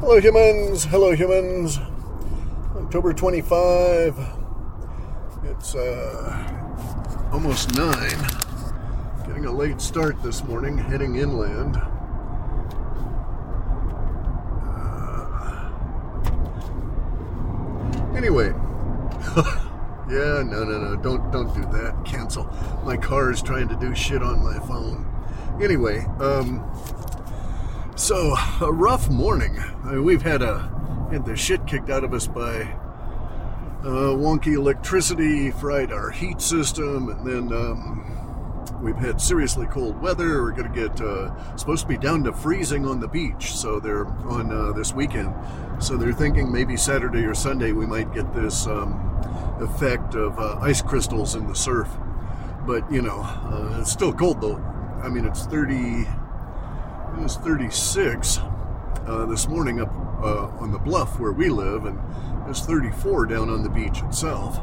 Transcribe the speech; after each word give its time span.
Hello, 0.00 0.20
humans. 0.20 0.84
Hello, 0.84 1.10
humans. 1.10 1.80
October 2.76 3.12
25. 3.12 4.16
It's 5.42 5.74
uh, 5.74 7.30
almost 7.32 7.74
9. 7.74 7.92
Getting 9.26 9.46
a 9.46 9.52
late 9.52 9.80
start 9.80 10.22
this 10.22 10.44
morning, 10.44 10.78
heading 10.78 11.16
inland. 11.16 11.76
Uh, 14.62 15.72
anyway. 18.16 18.50
yeah, 20.08 20.44
no, 20.46 20.62
no, 20.62 20.78
no. 20.78 20.94
Don't, 20.94 21.28
don't 21.32 21.52
do 21.52 21.62
that. 21.76 22.04
Cancel. 22.04 22.44
My 22.84 22.96
car 22.96 23.32
is 23.32 23.42
trying 23.42 23.66
to 23.66 23.74
do 23.74 23.92
shit 23.96 24.22
on 24.22 24.44
my 24.44 24.60
phone. 24.60 25.04
Anyway, 25.60 26.06
um, 26.20 26.64
so 27.98 28.36
a 28.60 28.72
rough 28.72 29.10
morning. 29.10 29.58
I 29.84 29.92
mean, 29.92 30.04
we've 30.04 30.22
had 30.22 30.40
a 30.40 30.60
had 31.10 31.24
the 31.24 31.36
shit 31.36 31.66
kicked 31.66 31.90
out 31.90 32.04
of 32.04 32.14
us 32.14 32.28
by 32.28 32.62
uh, 33.82 34.14
wonky 34.14 34.54
electricity, 34.54 35.50
fried 35.50 35.90
our 35.90 36.10
heat 36.10 36.40
system, 36.40 37.08
and 37.08 37.26
then 37.26 37.52
um, 37.52 38.78
we've 38.80 38.96
had 38.96 39.20
seriously 39.20 39.66
cold 39.66 40.00
weather. 40.00 40.42
We're 40.42 40.52
going 40.52 40.72
to 40.72 40.88
get 40.88 41.00
uh, 41.00 41.56
supposed 41.56 41.82
to 41.82 41.88
be 41.88 41.98
down 41.98 42.22
to 42.24 42.32
freezing 42.32 42.86
on 42.86 43.00
the 43.00 43.08
beach. 43.08 43.54
So 43.54 43.80
they're 43.80 44.06
on 44.06 44.52
uh, 44.52 44.72
this 44.72 44.92
weekend. 44.92 45.34
So 45.80 45.96
they're 45.96 46.12
thinking 46.12 46.52
maybe 46.52 46.76
Saturday 46.76 47.24
or 47.24 47.34
Sunday 47.34 47.72
we 47.72 47.86
might 47.86 48.14
get 48.14 48.32
this 48.32 48.66
um, 48.68 48.92
effect 49.60 50.14
of 50.14 50.38
uh, 50.38 50.58
ice 50.60 50.82
crystals 50.82 51.34
in 51.34 51.48
the 51.48 51.54
surf. 51.54 51.88
But 52.64 52.90
you 52.92 53.02
know, 53.02 53.22
uh, 53.22 53.78
it's 53.80 53.90
still 53.90 54.12
cold 54.12 54.40
though. 54.40 54.62
I 55.02 55.08
mean, 55.08 55.24
it's 55.24 55.46
30 55.46 56.06
it 57.16 57.22
was 57.22 57.36
36 57.36 58.38
uh, 59.06 59.26
this 59.26 59.48
morning 59.48 59.80
up 59.80 59.92
uh, 60.22 60.46
on 60.60 60.72
the 60.72 60.78
bluff 60.78 61.18
where 61.18 61.32
we 61.32 61.48
live, 61.48 61.86
and 61.86 61.98
it's 62.48 62.60
34 62.60 63.26
down 63.26 63.48
on 63.48 63.62
the 63.62 63.70
beach 63.70 64.02
itself. 64.02 64.58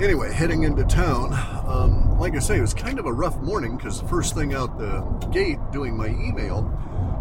Anyway, 0.00 0.32
heading 0.32 0.64
into 0.64 0.84
town, 0.84 1.32
um, 1.66 2.18
like 2.18 2.34
I 2.34 2.38
say, 2.38 2.58
it 2.58 2.60
was 2.60 2.74
kind 2.74 2.98
of 2.98 3.06
a 3.06 3.12
rough 3.12 3.38
morning 3.38 3.76
because 3.76 4.00
the 4.00 4.08
first 4.08 4.34
thing 4.34 4.52
out 4.52 4.78
the 4.78 5.00
gate 5.28 5.58
doing 5.72 5.96
my 5.96 6.08
email 6.08 6.70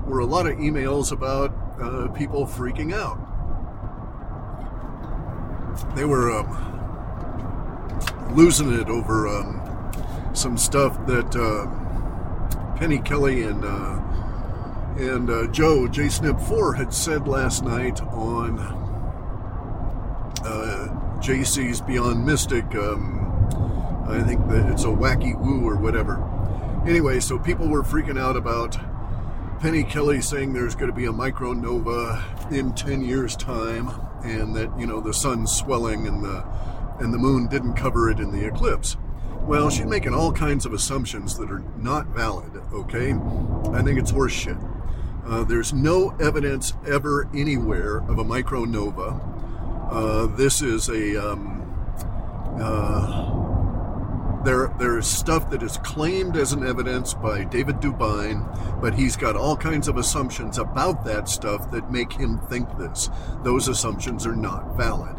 were 0.06 0.20
a 0.20 0.26
lot 0.26 0.46
of 0.46 0.58
emails 0.58 1.12
about 1.12 1.54
uh, 1.82 2.08
people 2.10 2.46
freaking 2.46 2.94
out. 2.94 3.18
They 5.96 6.06
were 6.06 6.32
um, 6.32 6.76
losing 8.36 8.74
it 8.74 8.88
over 8.90 9.28
um, 9.28 10.32
some 10.34 10.58
stuff 10.58 11.06
that 11.08 11.36
uh, 11.36 11.85
Penny 12.76 13.00
Kelly 13.00 13.44
and 13.44 13.64
uh, 13.64 14.02
and 14.98 15.30
uh, 15.30 15.48
Joe 15.48 15.88
J 15.88 16.10
Snip 16.10 16.40
Four 16.40 16.74
had 16.74 16.94
said 16.94 17.28
last 17.28 17.64
night 17.64 18.02
on 18.02 18.60
uh, 20.44 21.20
JC's 21.22 21.82
Beyond 21.82 22.26
Mystic. 22.26 22.66
Um, 22.76 23.22
I 24.08 24.22
think 24.22 24.48
that 24.50 24.70
it's 24.72 24.84
a 24.84 24.88
wacky 24.88 25.40
woo 25.40 25.68
or 25.68 25.78
whatever. 25.78 26.22
Anyway, 26.86 27.20
so 27.20 27.40
people 27.40 27.68
were 27.68 27.82
freaking 27.82 28.20
out 28.20 28.36
about 28.36 28.78
Penny 29.60 29.84
Kelly 29.84 30.22
saying 30.22 30.54
there's 30.54 30.76
going 30.76 30.92
to 30.92 30.96
be 30.96 31.06
a 31.06 31.12
micronova 31.14 32.52
in 32.52 32.74
10 32.74 33.02
years' 33.02 33.36
time, 33.36 33.90
and 34.24 34.56
that 34.56 34.78
you 34.78 34.86
know 34.86 35.00
the 35.00 35.14
sun's 35.14 35.52
swelling 35.52 36.08
and 36.08 36.24
the 36.24 36.46
and 37.00 37.14
the 37.14 37.18
moon 37.18 37.48
didn't 37.48 37.76
cover 37.76 38.10
it 38.10 38.20
in 38.20 38.32
the 38.32 38.46
eclipse. 38.46 38.98
Well, 39.46 39.70
she's 39.70 39.86
making 39.86 40.16
all 40.16 40.32
kinds 40.32 40.66
of 40.66 40.74
assumptions 40.74 41.38
that 41.38 41.52
are 41.52 41.64
not 41.78 42.08
valid, 42.08 42.52
okay? 42.74 43.14
I 43.78 43.84
think 43.84 44.00
it's 44.00 44.12
horseshit. 44.12 44.60
Uh, 45.24 45.44
there's 45.44 45.72
no 45.72 46.10
evidence 46.20 46.74
ever 46.88 47.30
anywhere 47.32 47.98
of 47.98 48.18
a 48.18 48.24
micronova. 48.24 49.22
Uh, 49.92 50.26
this 50.36 50.64
is 50.64 50.90
a. 50.90 51.32
Um, 51.32 51.62
uh, 52.60 54.44
there, 54.44 54.74
there's 54.80 55.06
stuff 55.06 55.52
that 55.52 55.62
is 55.62 55.78
claimed 55.78 56.38
as 56.38 56.52
an 56.52 56.66
evidence 56.66 57.14
by 57.14 57.44
David 57.44 57.78
DuByne, 57.78 58.82
but 58.82 58.96
he's 58.96 59.16
got 59.16 59.36
all 59.36 59.56
kinds 59.56 59.88
of 59.88 59.98
assumptions 59.98 60.58
about 60.58 61.06
that 61.06 61.30
stuff 61.30 61.70
that 61.70 61.92
make 61.92 62.14
him 62.14 62.40
think 62.50 62.68
this. 62.80 63.12
Those 63.44 63.68
assumptions 63.68 64.26
are 64.26 64.36
not 64.36 64.76
valid. 64.76 65.16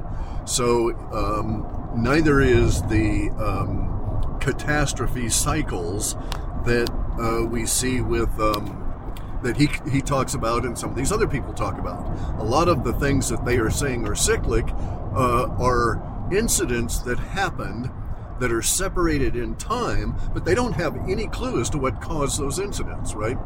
So, 0.46 0.94
um, 1.12 2.02
neither 2.02 2.40
is 2.40 2.82
the 2.82 3.30
um, 3.38 3.95
catastrophe 4.46 5.28
cycles 5.28 6.14
that 6.64 6.88
uh, 7.20 7.44
we 7.44 7.66
see 7.66 8.00
with 8.00 8.30
um, 8.38 8.82
that 9.42 9.56
he 9.56 9.68
he 9.90 10.00
talks 10.00 10.34
about 10.34 10.64
and 10.64 10.78
some 10.78 10.90
of 10.90 10.96
these 10.96 11.10
other 11.10 11.26
people 11.26 11.52
talk 11.52 11.78
about. 11.78 12.06
A 12.38 12.44
lot 12.44 12.68
of 12.68 12.84
the 12.84 12.92
things 12.92 13.28
that 13.28 13.44
they 13.44 13.58
are 13.58 13.70
saying 13.70 14.06
are 14.06 14.14
cyclic 14.14 14.64
uh, 15.14 15.48
are 15.58 16.00
incidents 16.32 17.00
that 17.00 17.18
happened 17.18 17.90
that 18.38 18.52
are 18.52 18.62
separated 18.62 19.34
in 19.34 19.56
time, 19.56 20.14
but 20.32 20.44
they 20.44 20.54
don't 20.54 20.74
have 20.74 20.96
any 21.08 21.26
clue 21.26 21.60
as 21.60 21.68
to 21.70 21.78
what 21.78 22.00
caused 22.00 22.38
those 22.38 22.60
incidents, 22.60 23.14
right? 23.14 23.38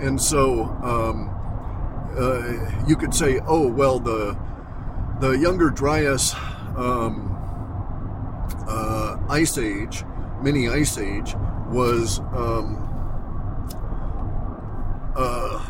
And 0.00 0.20
so 0.20 0.64
um, 0.82 1.30
uh, 2.18 2.86
you 2.86 2.96
could 2.96 3.14
say, 3.14 3.40
oh 3.46 3.66
well, 3.66 3.98
the 3.98 4.36
the 5.20 5.30
Younger 5.30 5.70
Dryas 5.70 6.34
um, 6.76 7.30
uh, 8.68 9.16
ice 9.30 9.56
age 9.56 10.04
mini 10.42 10.68
ice 10.68 10.98
age 10.98 11.34
was 11.68 12.20
um, 12.34 12.88
uh, 15.16 15.64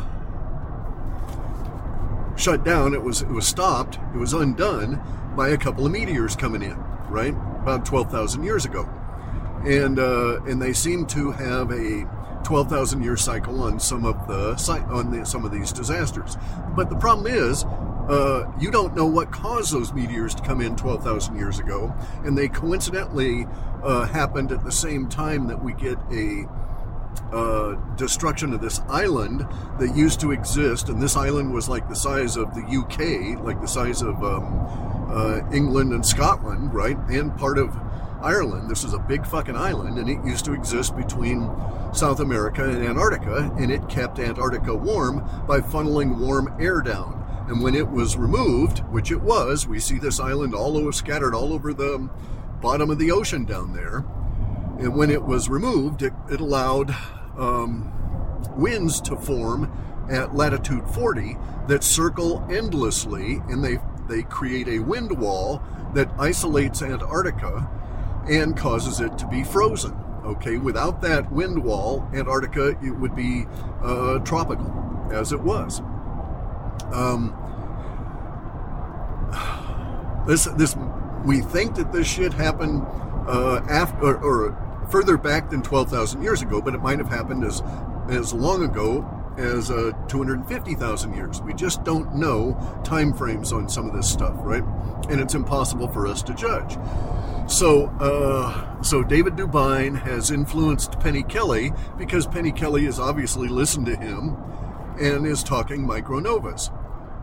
shut 2.35 2.63
down. 2.63 2.93
It 2.93 3.01
was 3.01 3.21
it 3.21 3.29
was 3.29 3.47
stopped. 3.47 3.99
It 4.13 4.17
was 4.17 4.33
undone 4.33 5.01
by 5.35 5.49
a 5.49 5.57
couple 5.57 5.85
of 5.85 5.91
meteors 5.91 6.35
coming 6.35 6.61
in, 6.61 6.77
right? 7.09 7.33
About 7.61 7.85
twelve 7.85 8.11
thousand 8.11 8.43
years 8.43 8.65
ago, 8.65 8.87
and 9.65 9.99
uh, 9.99 10.41
and 10.43 10.61
they 10.61 10.73
seem 10.73 11.05
to 11.07 11.31
have 11.31 11.71
a 11.71 12.07
twelve 12.43 12.69
thousand 12.69 13.03
year 13.03 13.17
cycle 13.17 13.61
on 13.63 13.79
some 13.79 14.05
of 14.05 14.27
the 14.27 14.55
on 14.91 15.11
the, 15.11 15.25
some 15.25 15.45
of 15.45 15.51
these 15.51 15.71
disasters. 15.71 16.37
But 16.75 16.89
the 16.89 16.97
problem 16.97 17.27
is, 17.27 17.63
uh, 18.07 18.51
you 18.59 18.69
don't 18.69 18.95
know 18.95 19.05
what 19.05 19.31
caused 19.31 19.73
those 19.73 19.93
meteors 19.93 20.35
to 20.35 20.43
come 20.43 20.61
in 20.61 20.75
12,000 20.75 21.35
years 21.37 21.59
ago, 21.59 21.93
and 22.23 22.37
they 22.37 22.47
coincidentally 22.47 23.47
uh, 23.83 24.05
happened 24.05 24.51
at 24.51 24.63
the 24.63 24.71
same 24.71 25.07
time 25.07 25.47
that 25.47 25.63
we 25.63 25.73
get 25.73 25.97
a 26.11 26.47
uh, 27.31 27.75
destruction 27.95 28.53
of 28.53 28.61
this 28.61 28.79
island 28.89 29.45
that 29.79 29.95
used 29.95 30.19
to 30.19 30.31
exist, 30.31 30.89
and 30.89 31.01
this 31.01 31.15
island 31.15 31.53
was 31.53 31.69
like 31.69 31.87
the 31.89 31.95
size 31.95 32.37
of 32.37 32.53
the 32.53 32.61
UK, 32.61 33.43
like 33.43 33.59
the 33.61 33.67
size 33.67 34.01
of 34.01 34.23
um, 34.23 35.07
uh, 35.09 35.39
England 35.51 35.93
and 35.93 36.05
Scotland, 36.05 36.73
right, 36.73 36.97
and 37.09 37.35
part 37.37 37.57
of 37.57 37.75
Ireland. 38.21 38.69
This 38.69 38.83
is 38.83 38.93
a 38.93 38.99
big 38.99 39.25
fucking 39.25 39.55
island, 39.55 39.97
and 39.97 40.09
it 40.09 40.23
used 40.25 40.45
to 40.45 40.53
exist 40.53 40.95
between 40.95 41.49
South 41.93 42.19
America 42.19 42.63
and 42.63 42.83
Antarctica, 42.83 43.51
and 43.57 43.71
it 43.71 43.87
kept 43.89 44.19
Antarctica 44.19 44.73
warm 44.73 45.19
by 45.47 45.59
funneling 45.59 46.17
warm 46.17 46.53
air 46.59 46.81
down. 46.81 47.22
And 47.47 47.61
when 47.61 47.75
it 47.75 47.89
was 47.89 48.15
removed, 48.15 48.79
which 48.89 49.11
it 49.11 49.21
was, 49.21 49.67
we 49.67 49.79
see 49.79 49.99
this 49.99 50.19
island 50.19 50.55
all 50.55 50.77
over, 50.77 50.91
scattered 50.91 51.35
all 51.35 51.53
over 51.53 51.73
the 51.73 52.09
bottom 52.61 52.89
of 52.89 52.97
the 52.97 53.11
ocean 53.11 53.43
down 53.43 53.73
there. 53.73 54.05
And 54.79 54.95
when 54.95 55.09
it 55.09 55.23
was 55.23 55.49
removed, 55.49 56.01
it, 56.01 56.13
it 56.31 56.39
allowed 56.39 56.95
um, 57.37 57.91
winds 58.55 59.01
to 59.01 59.17
form 59.17 59.71
at 60.09 60.35
latitude 60.35 60.87
40 60.89 61.37
that 61.67 61.83
circle 61.83 62.45
endlessly, 62.49 63.41
and 63.49 63.63
they 63.63 63.79
they 64.09 64.23
create 64.23 64.67
a 64.67 64.79
wind 64.79 65.17
wall 65.17 65.61
that 65.93 66.09
isolates 66.19 66.81
Antarctica 66.81 67.69
and 68.29 68.55
causes 68.57 68.99
it 68.99 69.17
to 69.17 69.27
be 69.27 69.43
frozen. 69.43 69.93
Okay, 70.25 70.57
without 70.57 71.01
that 71.01 71.31
wind 71.31 71.63
wall, 71.63 72.07
Antarctica 72.13 72.77
it 72.83 72.91
would 72.91 73.15
be 73.15 73.45
uh, 73.81 74.19
tropical 74.19 75.09
as 75.11 75.31
it 75.31 75.39
was. 75.39 75.81
Um, 76.91 77.35
this 80.27 80.45
this 80.57 80.75
we 81.25 81.41
think 81.41 81.75
that 81.75 81.91
this 81.91 82.07
shit 82.07 82.33
happened 82.33 82.83
uh, 83.27 83.61
after 83.69 84.05
or, 84.05 84.17
or, 84.17 84.87
further 84.89 85.17
back 85.17 85.49
than 85.49 85.61
twelve 85.61 85.89
thousand 85.89 86.21
years 86.21 86.41
ago, 86.41 86.61
but 86.61 86.73
it 86.73 86.81
might 86.81 86.99
have 86.99 87.09
happened 87.09 87.43
as 87.43 87.61
as 88.09 88.33
long 88.33 88.63
ago 88.63 89.09
as 89.37 89.71
uh, 89.71 89.91
250,000 90.07 91.15
years. 91.15 91.41
We 91.41 91.53
just 91.53 91.83
don't 91.83 92.15
know 92.15 92.55
time 92.83 93.13
frames 93.13 93.51
on 93.51 93.67
some 93.67 93.87
of 93.87 93.95
this 93.95 94.09
stuff, 94.09 94.35
right? 94.37 94.63
And 95.09 95.19
it's 95.19 95.33
impossible 95.33 95.87
for 95.87 96.05
us 96.07 96.21
to 96.23 96.33
judge. 96.33 96.77
So, 97.47 97.87
uh, 97.99 98.81
so 98.83 99.03
David 99.03 99.35
DuByne 99.35 99.99
has 99.99 100.31
influenced 100.31 100.99
Penny 100.99 101.23
Kelly 101.23 101.71
because 101.97 102.25
Penny 102.27 102.51
Kelly 102.51 102.85
has 102.85 102.99
obviously 102.99 103.47
listened 103.47 103.85
to 103.87 103.95
him 103.95 104.37
and 104.99 105.25
is 105.25 105.43
talking 105.43 105.85
micronovas. 105.85 106.71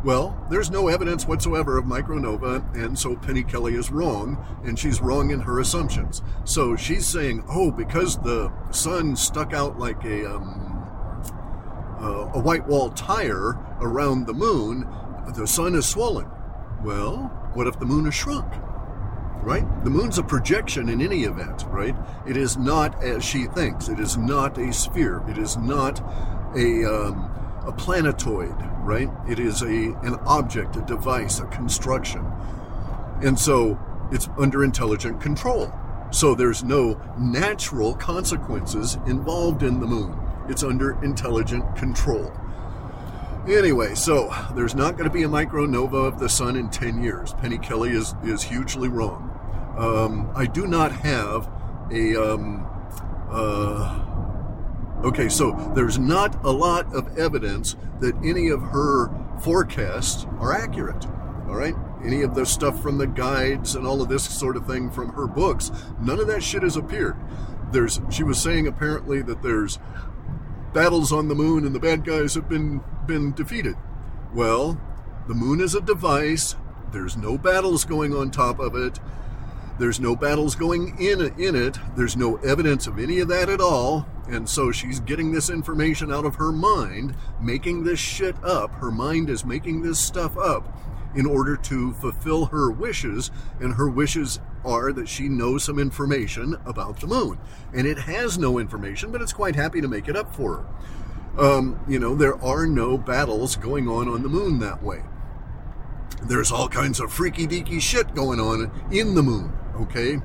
Well, 0.03 0.47
there's 0.49 0.71
no 0.71 0.89
evidence 0.89 1.27
whatsoever 1.27 1.77
of 1.77 1.85
micronova, 1.85 2.75
and 2.75 2.99
so 2.99 3.17
Penny 3.17 3.43
Kelly 3.43 3.75
is 3.75 3.91
wrong, 3.91 4.43
and 4.65 4.79
she's 4.79 5.03
wrong 5.03 5.31
in 5.31 5.41
her 5.41 5.61
assumptions. 5.61 6.23
So 6.45 6.75
she's 6.75 7.07
saying, 7.07 7.45
oh, 7.51 7.71
because 7.71 8.17
the 8.19 8.51
sun 8.71 9.15
stuck 9.15 9.53
out 9.53 9.79
like 9.79 10.03
a 10.05 10.37
um, 10.37 10.71
uh, 12.01 12.31
a 12.33 12.41
white 12.41 12.67
wall 12.67 12.89
tire 12.91 13.59
around 13.81 14.27
the 14.27 14.33
moon, 14.33 14.89
the 15.37 15.47
sun 15.47 15.75
is 15.75 15.87
swollen. 15.87 16.31
Well, 16.83 17.31
what 17.53 17.67
if 17.67 17.79
the 17.79 17.85
moon 17.85 18.07
is 18.07 18.15
shrunk? 18.15 18.51
Right? 19.43 19.67
The 19.85 19.91
moon's 19.91 20.17
a 20.17 20.23
projection 20.23 20.89
in 20.89 21.03
any 21.03 21.25
event, 21.25 21.65
right? 21.69 21.95
It 22.27 22.39
is 22.39 22.57
not 22.57 23.03
as 23.03 23.23
she 23.23 23.47
thinks. 23.47 23.89
It 23.89 24.01
is 24.01 24.17
not 24.17 24.57
a 24.57 24.73
sphere. 24.73 25.23
It 25.29 25.37
is 25.37 25.59
not 25.59 26.01
a 26.57 26.85
um, 26.85 27.30
a 27.71 27.73
planetoid, 27.73 28.55
right? 28.81 29.09
It 29.29 29.39
is 29.39 29.63
a 29.63 29.67
an 30.03 30.17
object, 30.27 30.75
a 30.77 30.81
device, 30.83 31.39
a 31.39 31.47
construction, 31.47 32.27
and 33.23 33.39
so 33.39 33.79
it's 34.11 34.29
under 34.37 34.65
intelligent 34.65 35.21
control. 35.21 35.73
So 36.11 36.35
there's 36.35 36.65
no 36.65 37.01
natural 37.17 37.95
consequences 37.95 38.99
involved 39.07 39.63
in 39.63 39.79
the 39.79 39.87
moon. 39.87 40.19
It's 40.49 40.65
under 40.65 41.01
intelligent 41.05 41.77
control. 41.77 42.33
Anyway, 43.49 43.95
so 43.95 44.35
there's 44.57 44.75
not 44.75 44.97
going 44.97 45.09
to 45.09 45.15
be 45.15 45.23
a 45.23 45.29
micronova 45.29 46.09
of 46.09 46.19
the 46.19 46.29
sun 46.29 46.57
in 46.57 46.69
10 46.69 47.03
years. 47.03 47.35
Penny 47.35 47.59
Kelly 47.59 47.91
is, 47.91 48.15
is 48.25 48.43
hugely 48.43 48.89
wrong. 48.89 49.29
Um, 49.79 50.31
I 50.35 50.47
do 50.47 50.67
not 50.67 50.91
have 50.91 51.49
a. 51.93 52.17
Um, 52.17 52.67
uh, 53.31 54.10
okay, 55.05 55.29
so 55.29 55.73
there's 55.75 55.99
not 55.99 56.45
a 56.45 56.51
lot 56.51 56.93
of 56.95 57.19
evidence 57.19 57.77
that 58.01 58.15
any 58.25 58.49
of 58.49 58.61
her 58.61 59.11
forecasts 59.41 60.27
are 60.39 60.53
accurate. 60.53 61.07
All 61.49 61.57
right? 61.57 61.75
Any 62.05 62.23
of 62.23 62.35
the 62.35 62.47
stuff 62.47 62.81
from 62.83 62.99
the 62.99 63.07
guides 63.07 63.75
and 63.75 63.87
all 63.87 64.01
of 64.01 64.09
this 64.09 64.25
sort 64.25 64.57
of 64.57 64.67
thing 64.67 64.91
from 64.91 65.13
her 65.13 65.27
books, 65.27 65.71
none 66.01 66.21
of 66.21 66.27
that 66.29 66.43
shit 66.43 66.63
has 66.63 66.77
appeared. 66.77 67.17
There's, 67.73 68.01
she 68.11 68.23
was 68.23 68.41
saying 68.41 68.67
apparently 68.67 69.23
that 69.23 69.43
there's 69.43 69.79
battles 70.73 71.13
on 71.13 71.29
the 71.29 71.35
moon 71.35 71.67
and 71.67 71.75
the 71.75 71.81
bad 71.81 72.05
guys 72.05 72.35
have 72.35 72.49
been 72.49 72.81
been 73.07 73.33
defeated. 73.33 73.77
Well, 74.33 74.81
the 75.27 75.35
moon 75.35 75.61
is 75.61 75.75
a 75.75 75.81
device. 75.81 76.55
There's 76.93 77.17
no 77.17 77.37
battles 77.37 77.85
going 77.85 78.15
on 78.15 78.31
top 78.31 78.61
of 78.61 78.77
it. 78.77 79.01
There's 79.81 79.99
no 79.99 80.15
battles 80.15 80.55
going 80.55 80.95
in 81.01 81.23
in 81.39 81.57
it. 81.57 81.79
There's 81.97 82.15
no 82.15 82.37
evidence 82.37 82.87
of 82.87 82.99
any 82.99 83.21
of 83.21 83.29
that 83.29 83.49
at 83.49 83.63
all. 83.63 84.07
And 84.29 84.47
so 84.47 84.71
she's 84.71 85.01
getting 85.01 85.33
this 85.33 85.49
information 85.49 86.13
out 86.13 86.27
of 86.27 86.35
her 86.35 86.53
mind, 86.53 87.17
making 87.41 87.85
this 87.85 87.99
shit 87.99 88.37
up. 88.45 88.71
Her 88.73 88.91
mind 88.91 89.31
is 89.31 89.43
making 89.43 89.81
this 89.81 89.99
stuff 89.99 90.37
up 90.37 90.77
in 91.15 91.25
order 91.25 91.57
to 91.57 91.95
fulfill 91.95 92.45
her 92.45 92.71
wishes, 92.71 93.31
and 93.59 93.73
her 93.73 93.89
wishes 93.89 94.39
are 94.67 94.93
that 94.93 95.09
she 95.09 95.31
knows 95.31 95.65
some 95.65 95.79
information 95.79 96.59
about 96.67 97.01
the 97.01 97.07
moon. 97.07 97.39
And 97.73 97.87
it 97.87 98.01
has 98.01 98.37
no 98.37 98.59
information, 98.59 99.11
but 99.11 99.23
it's 99.23 99.33
quite 99.33 99.57
happy 99.57 99.81
to 99.81 99.89
make 99.89 100.09
it 100.09 100.15
up 100.17 100.35
for 100.35 100.59
her. 100.59 101.43
Um, 101.43 101.81
you 101.89 101.99
know, 101.99 102.15
there 102.15 102.37
are 102.45 102.67
no 102.67 102.99
battles 102.99 103.57
going 103.57 103.89
on 103.89 104.09
on 104.09 104.23
the 104.23 104.29
moon 104.29 104.59
that 104.59 104.83
way. 104.83 105.01
There's 106.23 106.53
all 106.53 106.69
kinds 106.69 107.01
of 107.01 107.13
freaky 107.13 107.47
deaky 107.47 107.81
shit 107.81 108.15
going 108.15 108.41
on 108.41 108.71
in 108.91 109.15
the 109.15 109.23
moon, 109.23 109.57
okay? 109.77 110.19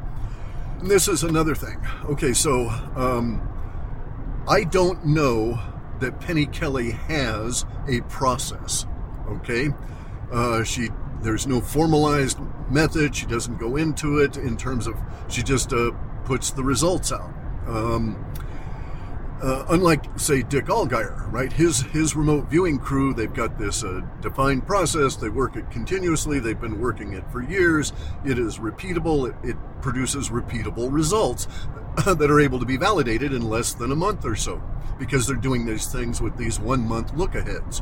And 0.80 0.92
this 0.92 1.08
is 1.08 1.24
another 1.24 1.56
thing. 1.56 1.86
Okay, 2.06 2.34
so 2.34 2.70
um, 2.96 3.42
I 4.48 4.64
don't 4.64 5.06
know 5.06 5.60
that 6.00 6.20
Penny 6.20 6.46
Kelly 6.46 6.92
has 6.92 7.66
a 7.88 8.02
process, 8.02 8.86
okay? 9.28 9.70
Uh, 10.32 10.64
she 10.64 10.90
there's 11.22 11.48
no 11.48 11.60
formalized 11.60 12.38
method. 12.70 13.16
She 13.16 13.26
doesn't 13.26 13.58
go 13.58 13.78
into 13.78 14.20
it 14.20 14.38
in 14.38 14.58
terms 14.58 14.86
of 14.86 14.96
she 15.28 15.42
just 15.42 15.74
uh, 15.74 15.92
puts 16.24 16.52
the 16.52 16.64
results 16.64 17.12
out. 17.12 17.34
Um, 17.68 18.24
uh, 19.42 19.66
unlike 19.70 20.20
say 20.20 20.42
Dick 20.44 20.66
Allgire, 20.66 21.32
right? 21.32 21.52
His 21.52 21.82
his 21.82 22.16
remote 22.16 22.50
viewing 22.50 22.80
crew, 22.80 23.14
they've 23.14 23.34
got 23.34 23.58
this 23.58 23.84
uh, 23.84 24.02
defined 24.22 24.66
process. 24.66 25.16
They 25.16 25.30
work 25.30 25.56
it 25.56 25.70
continuously. 25.72 26.40
They've 26.40 26.60
been 26.60 26.80
working 26.80 27.14
it 27.14 27.30
for 27.32 27.42
years. 27.42 27.94
It 28.26 28.40
is 28.40 28.60
repeatable. 28.60 29.30
It, 29.30 29.50
it 29.50 29.58
produces 29.82 30.30
repeatable 30.30 30.92
results 30.92 31.48
that 32.06 32.32
are 32.32 32.40
able 32.40 32.60
to 32.60 32.66
be 32.66 32.78
validated 32.78 33.34
in 33.34 33.50
less 33.50 33.74
than 33.74 33.92
a 33.92 33.96
month 33.96 34.26
or 34.26 34.36
so 34.36 34.62
because 34.98 35.28
they're 35.28 35.36
doing 35.36 35.66
these 35.66 35.88
things 35.88 36.22
with 36.22 36.38
these 36.38 36.60
one 36.60 36.88
month 36.88 37.14
look 37.16 37.36
aheads 37.36 37.82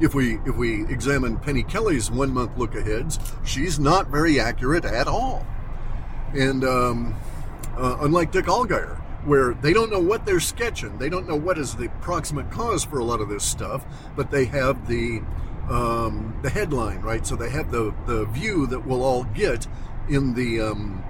if 0.00 0.14
we 0.14 0.38
if 0.46 0.56
we 0.56 0.82
examine 0.86 1.38
Penny 1.38 1.62
Kelly's 1.62 2.10
one 2.10 2.32
month 2.32 2.56
look 2.56 2.74
aheads, 2.74 3.18
she's 3.44 3.78
not 3.78 4.08
very 4.08 4.38
accurate 4.40 4.84
at 4.84 5.08
all. 5.08 5.46
And 6.34 6.64
um, 6.64 7.16
uh, 7.76 7.98
unlike 8.00 8.32
Dick 8.32 8.46
Allgire, 8.46 9.00
where 9.28 9.54
they 9.54 9.72
don't 9.72 9.90
know 9.90 10.00
what 10.00 10.26
they're 10.26 10.40
sketching, 10.40 10.98
they 10.98 11.08
don't 11.08 11.28
know 11.28 11.36
what 11.36 11.58
is 11.58 11.76
the 11.76 11.88
proximate 12.00 12.50
cause 12.50 12.84
for 12.84 12.98
a 12.98 13.04
lot 13.04 13.20
of 13.20 13.28
this 13.28 13.44
stuff, 13.44 13.84
but 14.16 14.30
they 14.30 14.46
have 14.46 14.88
the 14.88 15.22
um, 15.68 16.38
the 16.42 16.48
headline, 16.48 17.02
right? 17.02 17.26
So 17.26 17.36
they 17.36 17.50
have 17.50 17.70
the 17.70 17.94
the 18.06 18.24
view 18.24 18.66
that 18.68 18.86
we'll 18.86 19.04
all 19.04 19.24
get 19.24 19.66
in 20.08 20.34
the 20.34 20.60
um, 20.60 21.04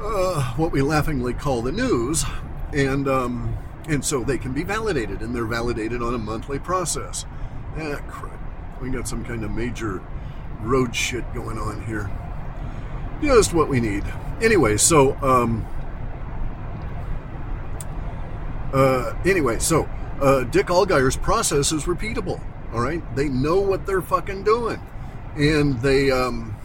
uh, 0.00 0.54
what 0.56 0.72
we 0.72 0.82
laughingly 0.82 1.32
call 1.32 1.62
the 1.62 1.72
news, 1.72 2.24
and 2.72 3.08
um, 3.08 3.56
and 3.88 4.04
so 4.04 4.22
they 4.22 4.38
can 4.38 4.52
be 4.52 4.62
validated, 4.62 5.22
and 5.22 5.34
they're 5.34 5.46
validated 5.46 6.02
on 6.02 6.14
a 6.14 6.18
monthly 6.18 6.58
process. 6.58 7.24
Ah, 7.78 8.00
crap. 8.08 8.38
We 8.80 8.90
got 8.90 9.08
some 9.08 9.24
kind 9.24 9.44
of 9.44 9.50
major 9.50 10.02
road 10.60 10.94
shit 10.94 11.24
going 11.34 11.58
on 11.58 11.84
here. 11.86 12.10
Just 13.22 13.54
what 13.54 13.68
we 13.68 13.80
need. 13.80 14.04
Anyway, 14.42 14.76
so, 14.76 15.16
um, 15.22 15.66
uh, 18.76 19.16
anyway, 19.24 19.58
so, 19.58 19.88
uh, 20.20 20.44
Dick 20.44 20.66
Allgire's 20.66 21.16
process 21.16 21.72
is 21.72 21.84
repeatable. 21.84 22.40
All 22.72 22.80
right. 22.80 23.02
They 23.16 23.28
know 23.28 23.60
what 23.60 23.86
they're 23.86 24.02
fucking 24.02 24.44
doing. 24.44 24.80
And 25.36 25.80
they, 25.80 26.10
um, 26.10 26.56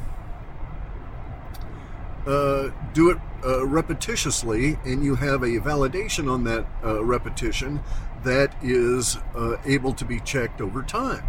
uh, 2.25 2.69
do 2.93 3.09
it 3.09 3.17
uh, 3.43 3.65
repetitiously, 3.65 4.77
and 4.85 5.03
you 5.03 5.15
have 5.15 5.41
a 5.41 5.59
validation 5.59 6.31
on 6.31 6.43
that 6.43 6.65
uh, 6.83 7.03
repetition 7.03 7.79
that 8.23 8.53
is 8.61 9.17
able 9.65 9.93
to 9.93 10.05
be 10.05 10.19
checked 10.19 10.61
over 10.61 10.83
time. 10.83 11.23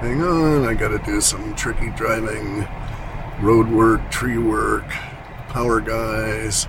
Hang 0.00 0.20
on, 0.20 0.64
I 0.64 0.74
gotta 0.74 0.98
do 0.98 1.20
some 1.20 1.54
tricky 1.54 1.90
driving, 1.90 2.66
road 3.40 3.68
work, 3.68 4.10
tree 4.10 4.38
work, 4.38 4.88
power 5.48 5.80
guys. 5.80 6.66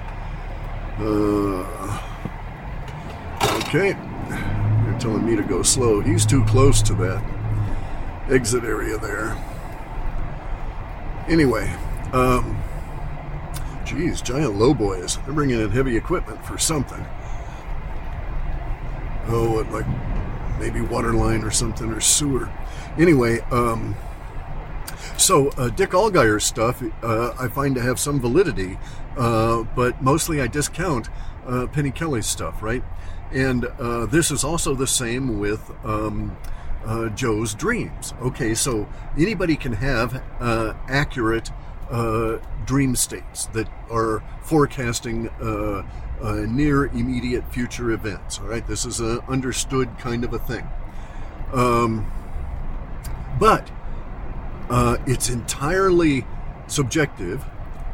Uh, 0.98 2.00
okay, 3.62 3.96
you're 4.86 5.00
telling 5.00 5.25
me 5.25 5.36
to 5.36 5.43
go 5.43 5.63
slow. 5.63 6.00
He's 6.00 6.25
too 6.25 6.43
close 6.46 6.82
to 6.84 6.93
that 6.96 7.24
exit 8.29 8.63
area 8.63 8.98
there. 8.98 9.38
Anyway, 11.27 11.74
um, 12.12 12.62
geez, 13.86 14.22
giant 14.22 14.55
lowboys. 14.55 15.17
They're 15.25 15.34
bringing 15.34 15.60
in 15.60 15.72
heavy 15.72 15.98
equipment 15.98 16.46
for 16.46 16.58
something. 16.58 17.05
Oh, 19.27 19.65
like 19.72 19.86
maybe 20.60 20.82
water 20.82 21.13
line 21.13 21.43
or 21.43 21.51
something 21.51 21.91
or 21.91 22.01
sewer. 22.01 22.50
Anyway, 22.98 23.39
um, 23.51 23.96
so 25.24 25.48
uh, 25.51 25.70
Dick 25.70 25.92
Allgire's 25.92 26.44
stuff 26.44 26.84
uh, 27.01 27.34
I 27.39 27.48
find 27.48 27.75
to 27.75 27.82
have 27.82 27.98
some 27.98 28.20
validity, 28.20 28.77
uh, 29.18 29.63
but 29.75 30.01
mostly 30.01 30.42
I 30.42 30.48
discount 30.48 31.08
uh, 31.48 31.68
Penny 31.68 31.92
Kelly's 31.92 32.25
stuff, 32.25 32.62
right? 32.62 32.84
And 33.32 33.65
uh, 33.65 34.06
this 34.06 34.32
is 34.32 34.44
also 34.44 34.75
the 34.75 34.86
same 34.86 35.39
with 35.39 35.72
um, 35.86 36.36
uh, 36.86 37.08
Joe's 37.10 37.53
dreams. 37.56 38.13
Okay, 38.22 38.53
so 38.53 38.88
anybody 39.18 39.56
can 39.56 39.74
have 39.74 40.22
accurate 40.89 41.51
dream 42.65 42.96
states 42.96 43.46
that 43.48 43.70
are 43.89 44.22
forecasting 44.42 45.30
near 46.22 46.86
immediate 46.88 47.51
future 47.53 47.92
events. 47.92 48.39
All 48.39 48.48
right, 48.48 48.68
this 48.68 48.86
is 48.86 49.00
an 49.00 49.20
understood 49.30 49.98
kind 50.00 50.25
of 50.25 50.34
a 50.34 50.39
thing. 50.39 50.68
Um, 51.53 52.12
but 53.39 53.70
uh, 54.74 54.98
it's 55.06 55.30
entirely 55.30 56.25
subjective 56.65 57.46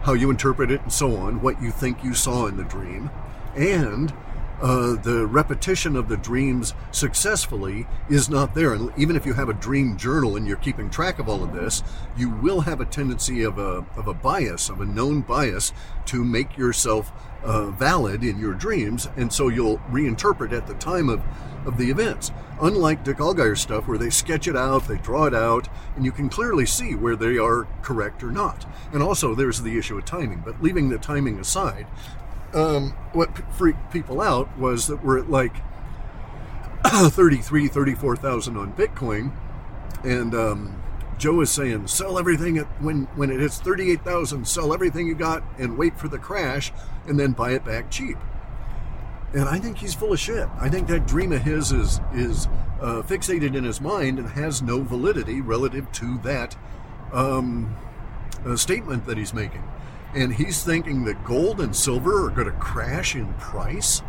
how 0.04 0.14
you 0.14 0.30
interpret 0.30 0.72
it 0.72 0.82
and 0.82 0.94
so 0.94 1.18
on, 1.18 1.42
what 1.42 1.62
you 1.62 1.72
think 1.72 2.02
you 2.06 2.14
saw 2.14 2.46
in 2.46 2.56
the 2.56 2.64
dream, 2.64 3.10
and 3.54 4.14
uh, 4.62 4.96
the 4.96 5.28
repetition 5.28 5.98
of 5.98 6.08
the 6.08 6.16
dreams 6.16 6.74
successfully 6.92 7.86
is 8.10 8.30
not 8.30 8.56
there. 8.56 8.74
And 8.74 8.94
even 8.98 9.18
if 9.18 9.26
you 9.26 9.34
have 9.34 9.50
a 9.50 9.54
dream 9.54 9.98
journal 9.98 10.38
and 10.38 10.48
you're 10.48 10.56
keeping 10.56 10.90
track 10.90 11.20
of 11.20 11.28
all 11.28 11.44
of 11.44 11.52
this, 11.52 11.84
you 12.16 12.30
will 12.30 12.62
have 12.62 12.80
a 12.80 12.86
tendency 12.86 13.44
of 13.44 13.58
a, 13.58 13.86
of 13.98 14.08
a 14.08 14.14
bias, 14.14 14.70
of 14.70 14.80
a 14.80 14.86
known 14.86 15.20
bias, 15.20 15.74
to 16.06 16.24
make 16.24 16.58
yourself 16.58 17.12
uh, 17.44 17.68
valid 17.72 18.24
in 18.24 18.40
your 18.40 18.54
dreams. 18.54 19.10
And 19.16 19.32
so 19.32 19.48
you'll 19.48 19.80
reinterpret 19.90 20.52
at 20.52 20.68
the 20.68 20.74
time 20.76 21.10
of, 21.10 21.22
of 21.66 21.78
the 21.78 21.90
events. 21.90 22.32
Unlike 22.62 23.06
Dick 23.06 23.18
Allgire's 23.18 23.62
stuff, 23.62 23.88
where 23.88 23.98
they 23.98 24.10
sketch 24.10 24.48
it 24.48 24.56
out, 24.56 24.88
they 24.88 24.98
draw 24.98 25.26
it 25.26 25.34
out, 25.34 25.70
and 25.96 26.04
you 26.04 26.12
can 26.12 26.30
clearly 26.30 26.66
see 26.66 26.94
where 26.94 27.16
they 27.16 27.38
are 27.38 27.68
correct 27.82 28.22
or 28.24 28.32
not. 28.32 28.66
And 28.92 29.02
also, 29.02 29.34
there's 29.34 29.62
the 29.62 29.78
issue 29.78 29.98
of 29.98 30.06
timing. 30.06 30.42
But 30.44 30.62
leaving 30.62 30.90
the 30.90 30.98
timing 30.98 31.40
aside, 31.40 31.88
um, 32.54 32.92
what 33.14 33.38
freaked 33.54 33.92
people 33.92 34.20
out 34.20 34.58
was 34.58 34.88
that 34.88 35.04
we're 35.04 35.20
at 35.20 35.30
like 35.30 35.56
33, 36.86 37.68
34,000 37.68 38.58
on 38.58 38.74
Bitcoin. 38.74 39.32
And 40.04 40.34
um, 40.34 40.82
Joe 41.20 41.42
is 41.42 41.52
saying, 41.52 41.88
sell 41.88 42.18
everything 42.18 42.58
at, 42.58 42.66
when, 42.82 43.04
when 43.16 43.30
it 43.30 43.42
hits 43.42 43.60
38,000, 43.60 44.48
sell 44.48 44.74
everything 44.74 45.06
you 45.06 45.16
got 45.16 45.44
and 45.58 45.78
wait 45.78 46.00
for 46.00 46.08
the 46.08 46.18
crash 46.18 46.72
and 47.08 47.20
then 47.20 47.34
buy 47.34 47.52
it 47.52 47.66
back 47.66 47.92
cheap. 47.92 48.18
And 49.34 49.48
I 49.48 49.60
think 49.60 49.78
he's 49.78 49.94
full 49.94 50.14
of 50.14 50.20
shit. 50.20 50.48
I 50.60 50.70
think 50.70 50.88
that 50.88 51.06
dream 51.06 51.34
of 51.34 51.44
his 51.44 51.74
is, 51.74 52.00
is 52.14 52.48
uh, 52.82 53.04
fixated 53.04 53.54
in 53.54 53.66
his 53.66 53.82
mind 53.82 54.18
and 54.18 54.30
has 54.30 54.62
no 54.62 54.82
validity 54.82 55.42
relative 55.42 55.92
to 55.92 56.18
that 56.20 56.56
um, 57.12 57.76
uh, 58.46 58.56
statement 58.56 59.06
that 59.06 59.18
he's 59.18 59.34
making. 59.34 59.64
And 60.16 60.34
he's 60.34 60.64
thinking 60.64 61.04
that 61.04 61.24
gold 61.26 61.60
and 61.60 61.76
silver 61.76 62.26
are 62.26 62.30
going 62.30 62.48
to 62.48 62.54
crash 62.54 63.14
in 63.16 63.34
price 63.34 64.02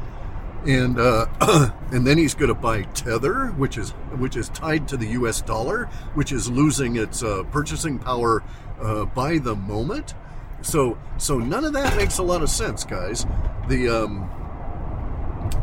and 0.67 0.99
uh, 0.99 1.27
and 1.93 2.07
then 2.07 2.19
he's 2.19 2.35
going 2.35 2.49
to 2.49 2.55
buy 2.55 2.83
Tether, 2.83 3.49
which 3.49 3.79
is 3.79 3.91
which 4.19 4.37
is 4.37 4.49
tied 4.51 4.89
to 4.89 4.97
the 4.97 5.07
U.S. 5.09 5.41
dollar, 5.41 5.87
which 6.15 6.33
is 6.33 6.51
losing 6.51 6.97
its 6.97 7.23
uh, 7.23 7.45
purchasing 7.51 7.99
power 7.99 8.43
uh, 8.81 9.07
by 9.07 9.39
the 9.39 9.55
moment. 9.55 10.15
So 10.63 10.99
so 11.17 11.39
none 11.39 11.65
of 11.65 11.73
that 11.73 11.97
makes 11.97 12.19
a 12.19 12.23
lot 12.23 12.43
of 12.43 12.51
sense, 12.51 12.85
guys. 12.85 13.27
The 13.69 13.89
um, 13.89 14.31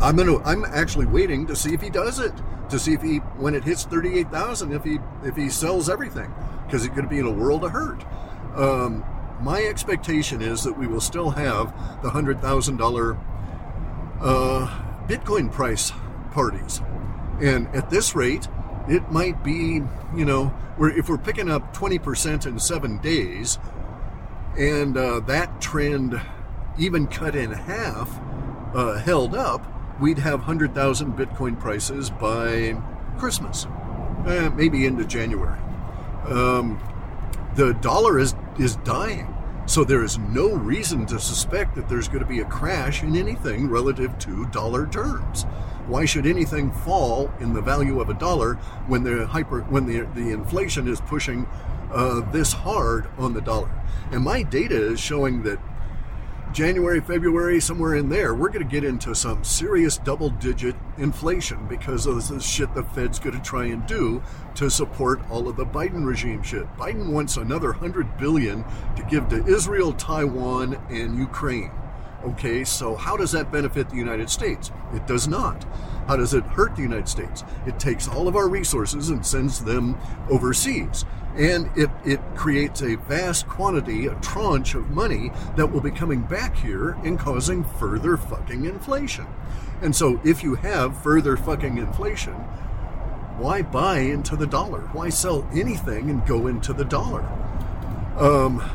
I'm 0.02 0.16
gonna 0.16 0.42
I'm 0.44 0.66
actually 0.66 1.06
waiting 1.06 1.46
to 1.48 1.56
see 1.56 1.74
if 1.74 1.82
he 1.82 1.90
does 1.90 2.20
it, 2.20 2.34
to 2.70 2.80
see 2.80 2.94
if 2.94 3.02
he 3.02 3.18
when 3.18 3.54
it 3.54 3.64
hits 3.64 3.84
thirty 3.84 4.18
eight 4.18 4.32
thousand, 4.32 4.74
if 4.74 4.84
he 4.84 4.98
if 5.24 5.36
he 5.36 5.50
sells 5.50 5.90
everything, 5.90 6.34
because 6.66 6.88
going 6.88 7.04
to 7.04 7.08
be 7.08 7.20
in 7.20 7.28
a 7.28 7.32
world 7.32 7.64
of 7.64 7.72
hurt. 7.72 8.04
Um, 8.56 9.06
my 9.40 9.62
expectation 9.62 10.42
is 10.42 10.64
that 10.64 10.76
we 10.76 10.88
will 10.88 11.02
still 11.02 11.30
have 11.32 11.72
the 12.02 12.10
hundred 12.10 12.42
thousand 12.42 12.78
dollar 12.78 13.18
uh, 14.20 14.87
Bitcoin 15.08 15.52
price 15.52 15.92
parties. 16.32 16.82
And 17.42 17.68
at 17.76 17.90
this 17.90 18.16
rate, 18.16 18.48
it 18.88 19.12
might 19.12 19.44
be, 19.44 19.82
you 20.16 20.26
know, 20.26 20.54
we're, 20.78 20.98
if 20.98 21.10
we're 21.10 21.18
picking 21.18 21.50
up 21.50 21.76
20% 21.76 22.46
in 22.46 22.60
seven 22.60 22.98
days, 23.00 23.58
and 24.58 24.98
uh, 24.98 25.20
that 25.22 25.62
trend 25.62 26.20
even 26.78 27.08
cut 27.08 27.36
in 27.36 27.52
half, 27.52 28.20
uh, 28.74 28.98
held 29.00 29.36
up, 29.36 29.66
we'd 30.00 30.20
have 30.20 30.40
100,000 30.40 31.14
Bitcoin 31.14 31.60
prices 31.60 32.10
by 32.10 32.80
Christmas, 33.18 33.66
uh, 34.26 34.52
maybe 34.56 34.86
into 34.86 35.06
January. 35.06 35.60
Um, 36.26 36.82
the 37.56 37.74
dollar 37.76 38.20
is, 38.20 38.36
is 38.60 38.76
dying. 38.78 39.34
So 39.68 39.84
there 39.84 40.02
is 40.02 40.18
no 40.18 40.54
reason 40.54 41.06
to 41.08 41.20
suspect 41.20 41.76
that 41.76 41.90
there's 41.90 42.08
going 42.08 42.22
to 42.22 42.26
be 42.26 42.40
a 42.40 42.46
crash 42.46 43.04
in 43.04 43.18
anything 43.18 43.68
relative 43.68 44.18
to 44.20 44.46
dollar 44.46 44.88
terms. 44.88 45.44
Why 45.88 46.06
should 46.06 46.26
anything 46.26 46.72
fall 46.72 47.30
in 47.42 47.54
the 47.54 47.62
value 47.62 48.00
of 48.00 48.10
a 48.10 48.14
dollar 48.14 48.56
when 48.88 49.04
the 49.04 49.28
hyper 49.28 49.64
when 49.64 49.86
the 49.86 50.08
the 50.16 50.32
inflation 50.32 50.88
is 50.88 51.02
pushing 51.02 51.46
uh, 51.92 52.22
this 52.32 52.54
hard 52.54 53.10
on 53.18 53.34
the 53.34 53.42
dollar? 53.42 53.70
And 54.12 54.24
my 54.24 54.42
data 54.42 54.76
is 54.76 55.02
showing 55.02 55.44
that 55.44 55.60
January, 56.54 57.02
February, 57.02 57.60
somewhere 57.60 57.96
in 57.96 58.10
there, 58.10 58.34
we're 58.34 58.50
going 58.50 58.66
to 58.66 58.72
get 58.72 58.84
into 58.84 59.14
some 59.14 59.44
serious 59.44 59.98
double 59.98 60.30
digit 60.30 60.76
inflation 60.98 61.68
because 61.68 62.08
of 62.08 62.28
the 62.28 62.40
shit 62.40 62.74
the 62.74 62.84
Fed's 62.84 63.20
going 63.20 63.36
to 63.36 63.44
try 63.44 63.66
and 63.66 63.86
do 63.86 64.24
to 64.56 64.70
support 64.70 65.20
all 65.30 65.48
of 65.48 65.56
the 65.56 65.66
Biden 65.66 66.06
regime 66.06 66.42
shit. 66.42 66.66
Biden 66.78 67.12
wants 67.12 67.38
another 67.38 67.72
100 67.72 68.18
billion 68.18 68.64
to 68.96 69.04
give 69.10 69.28
to 69.30 69.46
Israel, 69.46 69.94
Taiwan, 69.94 70.76
and 70.90 71.18
Ukraine. 71.18 71.72
Okay, 72.32 72.64
so 72.64 72.96
how 72.96 73.16
does 73.18 73.32
that 73.32 73.52
benefit 73.52 73.90
the 73.90 73.96
United 73.96 74.30
States? 74.30 74.72
It 74.94 75.08
does 75.08 75.28
not. 75.28 75.64
How 76.08 76.16
does 76.16 76.34
it 76.34 76.44
hurt 76.44 76.76
the 76.76 76.82
United 76.82 77.08
States? 77.08 77.44
It 77.66 77.80
takes 77.80 78.08
all 78.08 78.28
of 78.28 78.36
our 78.36 78.48
resources 78.48 79.10
and 79.10 79.26
sends 79.26 79.64
them 79.64 79.98
overseas 80.30 81.06
and 81.38 81.70
it, 81.78 81.90
it 82.04 82.20
creates 82.36 82.82
a 82.82 82.96
vast 82.96 83.48
quantity, 83.48 84.08
a 84.08 84.16
tranche 84.16 84.74
of 84.74 84.90
money 84.90 85.32
that 85.56 85.72
will 85.72 85.82
be 85.82 85.92
coming 85.92 86.22
back 86.22 86.58
here 86.58 86.98
and 87.04 87.20
causing 87.20 87.64
further 87.64 88.18
fucking 88.18 88.66
inflation. 88.66 89.28
And 89.82 89.96
so, 89.96 90.20
if 90.24 90.44
you 90.44 90.56
have 90.56 91.00
further 91.04 91.38
fucking 91.38 91.78
inflation, 91.78 92.34
why 93.38 93.62
buy 93.62 94.00
into 94.00 94.36
the 94.36 94.48
dollar? 94.48 94.82
Why 94.94 95.10
sell 95.10 95.48
anything 95.54 96.10
and 96.10 96.26
go 96.26 96.48
into 96.48 96.74
the 96.74 96.86
dollar? 96.86 97.22
Um, 98.18 98.68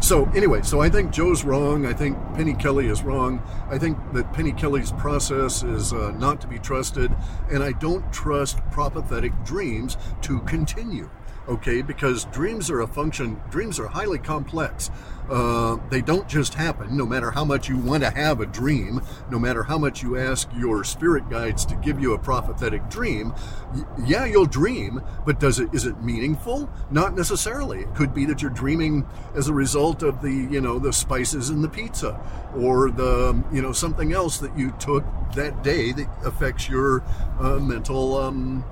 so 0.00 0.24
anyway, 0.34 0.62
so 0.62 0.80
I 0.80 0.88
think 0.88 1.12
Joe's 1.12 1.44
wrong. 1.44 1.86
I 1.86 1.92
think 1.92 2.18
Penny 2.34 2.54
Kelly 2.54 2.88
is 2.88 3.02
wrong. 3.02 3.42
I 3.68 3.78
think 3.78 3.98
that 4.12 4.32
Penny 4.32 4.52
Kelly's 4.52 4.92
process 4.92 5.62
is 5.62 5.92
uh, 5.92 6.12
not 6.12 6.40
to 6.40 6.46
be 6.46 6.58
trusted, 6.58 7.14
and 7.50 7.62
I 7.62 7.72
don't 7.72 8.10
trust 8.12 8.58
prophetic 8.70 9.32
dreams 9.44 9.96
to 10.22 10.40
continue 10.40 11.10
okay? 11.50 11.82
Because 11.82 12.24
dreams 12.26 12.70
are 12.70 12.80
a 12.80 12.86
function, 12.86 13.40
dreams 13.50 13.78
are 13.78 13.88
highly 13.88 14.18
complex. 14.18 14.90
Uh, 15.28 15.76
they 15.90 16.00
don't 16.00 16.26
just 16.28 16.54
happen, 16.54 16.96
no 16.96 17.06
matter 17.06 17.30
how 17.30 17.44
much 17.44 17.68
you 17.68 17.76
want 17.76 18.02
to 18.02 18.10
have 18.10 18.40
a 18.40 18.46
dream, 18.46 19.00
no 19.30 19.38
matter 19.38 19.62
how 19.62 19.78
much 19.78 20.02
you 20.02 20.18
ask 20.18 20.48
your 20.56 20.82
spirit 20.82 21.28
guides 21.30 21.64
to 21.64 21.76
give 21.76 22.00
you 22.00 22.14
a 22.14 22.18
prophetic 22.18 22.88
dream. 22.88 23.32
Y- 23.72 23.84
yeah, 24.06 24.24
you'll 24.24 24.44
dream, 24.44 25.00
but 25.24 25.38
does 25.38 25.60
it 25.60 25.72
is 25.72 25.86
it 25.86 26.02
meaningful? 26.02 26.68
Not 26.90 27.14
necessarily. 27.14 27.82
It 27.82 27.94
could 27.94 28.12
be 28.12 28.26
that 28.26 28.42
you're 28.42 28.50
dreaming 28.50 29.06
as 29.36 29.46
a 29.46 29.54
result 29.54 30.02
of 30.02 30.20
the 30.20 30.32
you 30.32 30.60
know 30.60 30.80
the 30.80 30.92
spices 30.92 31.48
in 31.48 31.62
the 31.62 31.68
pizza, 31.68 32.18
or 32.56 32.90
the 32.90 33.40
you 33.52 33.62
know 33.62 33.70
something 33.70 34.12
else 34.12 34.38
that 34.38 34.58
you 34.58 34.72
took 34.80 35.04
that 35.36 35.62
day 35.62 35.92
that 35.92 36.08
affects 36.24 36.68
your 36.68 37.04
uh, 37.38 37.60
mental 37.60 38.16
um, 38.16 38.64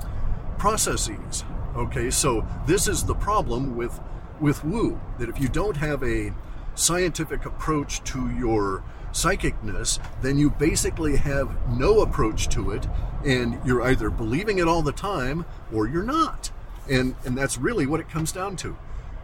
processes. 0.59 1.45
Okay, 1.79 2.11
so 2.11 2.45
this 2.67 2.89
is 2.89 3.05
the 3.05 3.15
problem 3.15 3.77
with 3.77 4.01
with 4.41 4.65
woo 4.65 5.01
that 5.19 5.29
if 5.29 5.41
you 5.41 5.49
don't 5.49 5.77
have 5.77 6.03
a 6.03 6.33
scientific 6.75 7.45
approach 7.45 8.03
to 8.03 8.29
your 8.31 8.83
psychicness, 9.13 10.01
then 10.21 10.39
you 10.39 10.51
basically 10.51 11.17
have 11.17 11.57
no 11.79 12.01
approach 12.01 12.49
to 12.49 12.73
it, 12.73 12.89
and 13.25 13.61
you're 13.65 13.81
either 13.83 14.11
believing 14.11 14.59
it 14.59 14.67
all 14.67 14.83
the 14.83 14.91
time 14.91 15.45
or 15.73 15.87
you're 15.87 16.03
not, 16.03 16.51
and 16.91 17.15
and 17.25 17.39
that's 17.39 17.57
really 17.57 17.87
what 17.87 18.01
it 18.01 18.11
comes 18.11 18.33
down 18.33 18.57
to. 18.57 18.77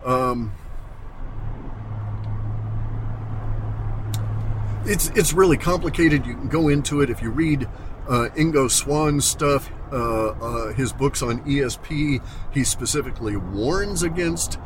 Um, 0.05 0.53
it's 4.85 5.09
it's 5.17 5.33
really 5.33 5.57
complicated. 5.57 6.25
You 6.25 6.35
can 6.35 6.49
go 6.49 6.69
into 6.69 7.01
it 7.01 7.11
if 7.11 7.21
you 7.21 7.31
read 7.31 7.69
uh, 8.09 8.29
Ingo 8.37 8.71
Swann's 8.71 9.25
stuff, 9.25 9.71
uh, 9.95 10.31
uh, 10.41 10.73
his 10.73 10.93
books 10.93 11.23
on 11.23 11.41
ESP, 11.45 12.21
he 12.53 12.65
specifically 12.65 13.37
warns 13.37 14.03
against 14.03 14.59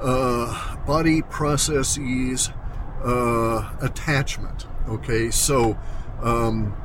uh, 0.00 0.76
body 0.84 1.22
processes 1.22 2.50
uh, 3.02 3.74
attachment. 3.80 4.66
Okay, 4.88 5.30
so 5.30 5.78
um, 6.22 6.76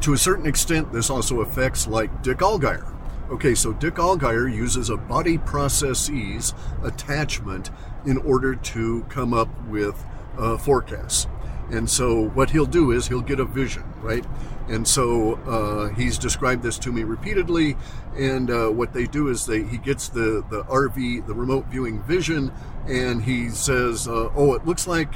to 0.00 0.12
a 0.12 0.18
certain 0.18 0.46
extent, 0.46 0.92
this 0.92 1.10
also 1.10 1.40
affects 1.40 1.86
like 1.86 2.22
Dick 2.22 2.38
Allgire. 2.38 2.90
Okay, 3.30 3.54
so 3.54 3.72
Dick 3.72 3.94
Allgire 3.94 4.52
uses 4.52 4.90
a 4.90 4.96
body 4.96 5.38
processes 5.38 6.52
attachment 6.82 7.70
in 8.04 8.18
order 8.18 8.54
to 8.54 9.04
come 9.08 9.32
up 9.32 9.48
with 9.68 10.04
uh, 10.36 10.58
forecasts. 10.58 11.26
And 11.70 11.88
so 11.88 12.28
what 12.30 12.50
he'll 12.50 12.66
do 12.66 12.90
is 12.90 13.08
he'll 13.08 13.22
get 13.22 13.40
a 13.40 13.44
vision, 13.44 13.84
right? 14.02 14.24
And 14.68 14.88
so 14.88 15.34
uh, 15.46 15.94
he's 15.94 16.16
described 16.16 16.62
this 16.62 16.78
to 16.80 16.92
me 16.92 17.02
repeatedly. 17.02 17.76
And 18.16 18.50
uh, 18.50 18.68
what 18.68 18.92
they 18.92 19.06
do 19.06 19.28
is 19.28 19.46
they 19.46 19.64
he 19.64 19.78
gets 19.78 20.08
the 20.08 20.44
the 20.48 20.64
RV, 20.64 21.26
the 21.26 21.34
remote 21.34 21.66
viewing 21.66 22.02
vision, 22.02 22.52
and 22.86 23.22
he 23.22 23.50
says, 23.50 24.08
uh, 24.08 24.30
"Oh, 24.34 24.54
it 24.54 24.66
looks 24.66 24.86
like." 24.86 25.12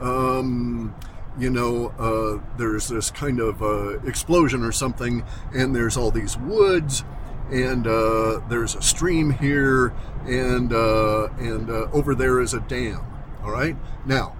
Um, 0.00 0.94
you 1.38 1.50
know, 1.50 1.88
uh, 1.98 2.56
there's 2.56 2.88
this 2.88 3.10
kind 3.10 3.38
of 3.38 3.62
uh, 3.62 3.98
explosion 4.00 4.64
or 4.64 4.72
something, 4.72 5.24
and 5.54 5.74
there's 5.74 5.96
all 5.96 6.10
these 6.10 6.36
woods, 6.36 7.04
and 7.50 7.86
uh, 7.86 8.40
there's 8.48 8.74
a 8.74 8.82
stream 8.82 9.30
here, 9.30 9.94
and 10.26 10.72
and 10.72 11.70
over 11.70 12.14
there 12.14 12.40
is 12.40 12.54
a 12.54 12.60
dam. 12.60 13.04
All 13.44 13.52
right, 13.52 13.76
now 14.04 14.37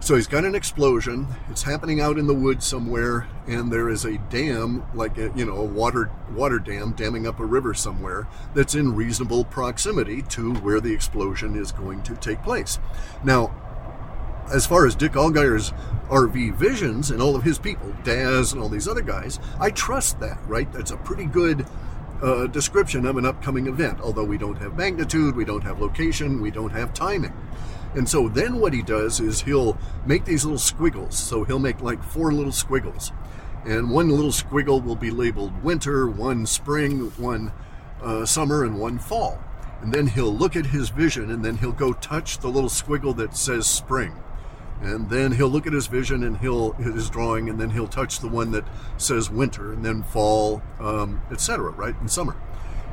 so 0.00 0.16
he's 0.16 0.26
got 0.26 0.44
an 0.44 0.54
explosion. 0.54 1.26
It's 1.50 1.62
happening 1.62 2.00
out 2.00 2.18
in 2.18 2.26
the 2.26 2.34
woods 2.34 2.66
somewhere, 2.66 3.28
and 3.46 3.70
there 3.70 3.90
is 3.90 4.04
a 4.04 4.16
dam, 4.30 4.82
like 4.94 5.18
a, 5.18 5.30
you 5.36 5.44
know, 5.44 5.56
a 5.56 5.64
water 5.64 6.10
water 6.32 6.58
dam 6.58 6.92
damming 6.92 7.26
up 7.26 7.38
a 7.38 7.44
river 7.44 7.74
somewhere 7.74 8.26
that's 8.54 8.74
in 8.74 8.94
reasonable 8.94 9.44
proximity 9.44 10.22
to 10.22 10.54
where 10.54 10.80
the 10.80 10.92
explosion 10.92 11.54
is 11.54 11.70
going 11.70 12.02
to 12.04 12.16
take 12.16 12.42
place. 12.42 12.78
Now, 13.22 13.54
as 14.50 14.66
far 14.66 14.86
as 14.86 14.94
Dick 14.94 15.12
Allgire's 15.12 15.72
RV 16.08 16.56
visions 16.56 17.10
and 17.10 17.20
all 17.20 17.36
of 17.36 17.42
his 17.42 17.58
people, 17.58 17.94
Daz 18.02 18.52
and 18.52 18.62
all 18.62 18.68
these 18.68 18.88
other 18.88 19.02
guys, 19.02 19.38
I 19.60 19.70
trust 19.70 20.18
that. 20.20 20.38
Right? 20.46 20.70
That's 20.72 20.90
a 20.90 20.96
pretty 20.96 21.26
good 21.26 21.66
uh, 22.22 22.46
description 22.46 23.06
of 23.06 23.16
an 23.16 23.26
upcoming 23.26 23.66
event. 23.66 24.00
Although 24.00 24.24
we 24.24 24.38
don't 24.38 24.56
have 24.56 24.76
magnitude, 24.76 25.36
we 25.36 25.44
don't 25.44 25.62
have 25.62 25.80
location, 25.80 26.40
we 26.40 26.50
don't 26.50 26.70
have 26.70 26.94
timing. 26.94 27.34
And 27.94 28.08
so 28.08 28.28
then 28.28 28.60
what 28.60 28.72
he 28.72 28.82
does 28.82 29.20
is 29.20 29.42
he'll 29.42 29.76
make 30.06 30.24
these 30.24 30.44
little 30.44 30.58
squiggles. 30.58 31.18
So 31.18 31.44
he'll 31.44 31.58
make 31.58 31.80
like 31.80 32.02
four 32.02 32.32
little 32.32 32.52
squiggles. 32.52 33.12
And 33.64 33.90
one 33.90 34.08
little 34.08 34.30
squiggle 34.30 34.82
will 34.82 34.96
be 34.96 35.10
labeled 35.10 35.62
winter, 35.62 36.08
one 36.08 36.46
spring, 36.46 37.10
one 37.18 37.52
uh, 38.02 38.24
summer, 38.24 38.64
and 38.64 38.78
one 38.78 38.98
fall. 38.98 39.42
And 39.82 39.92
then 39.92 40.06
he'll 40.06 40.34
look 40.34 40.56
at 40.56 40.66
his 40.66 40.90
vision 40.90 41.30
and 41.30 41.44
then 41.44 41.56
he'll 41.56 41.72
go 41.72 41.92
touch 41.92 42.38
the 42.38 42.48
little 42.48 42.70
squiggle 42.70 43.16
that 43.16 43.36
says 43.36 43.66
spring. 43.66 44.14
And 44.80 45.10
then 45.10 45.32
he'll 45.32 45.48
look 45.48 45.66
at 45.66 45.74
his 45.74 45.88
vision 45.88 46.22
and 46.22 46.38
he'll 46.38 46.72
his 46.72 47.10
drawing 47.10 47.50
and 47.50 47.60
then 47.60 47.70
he'll 47.70 47.88
touch 47.88 48.20
the 48.20 48.28
one 48.28 48.50
that 48.52 48.64
says 48.96 49.28
winter 49.28 49.72
and 49.72 49.84
then 49.84 50.02
fall, 50.02 50.62
um, 50.78 51.20
etc. 51.30 51.70
Right 51.70 51.94
and 52.00 52.10
summer, 52.10 52.36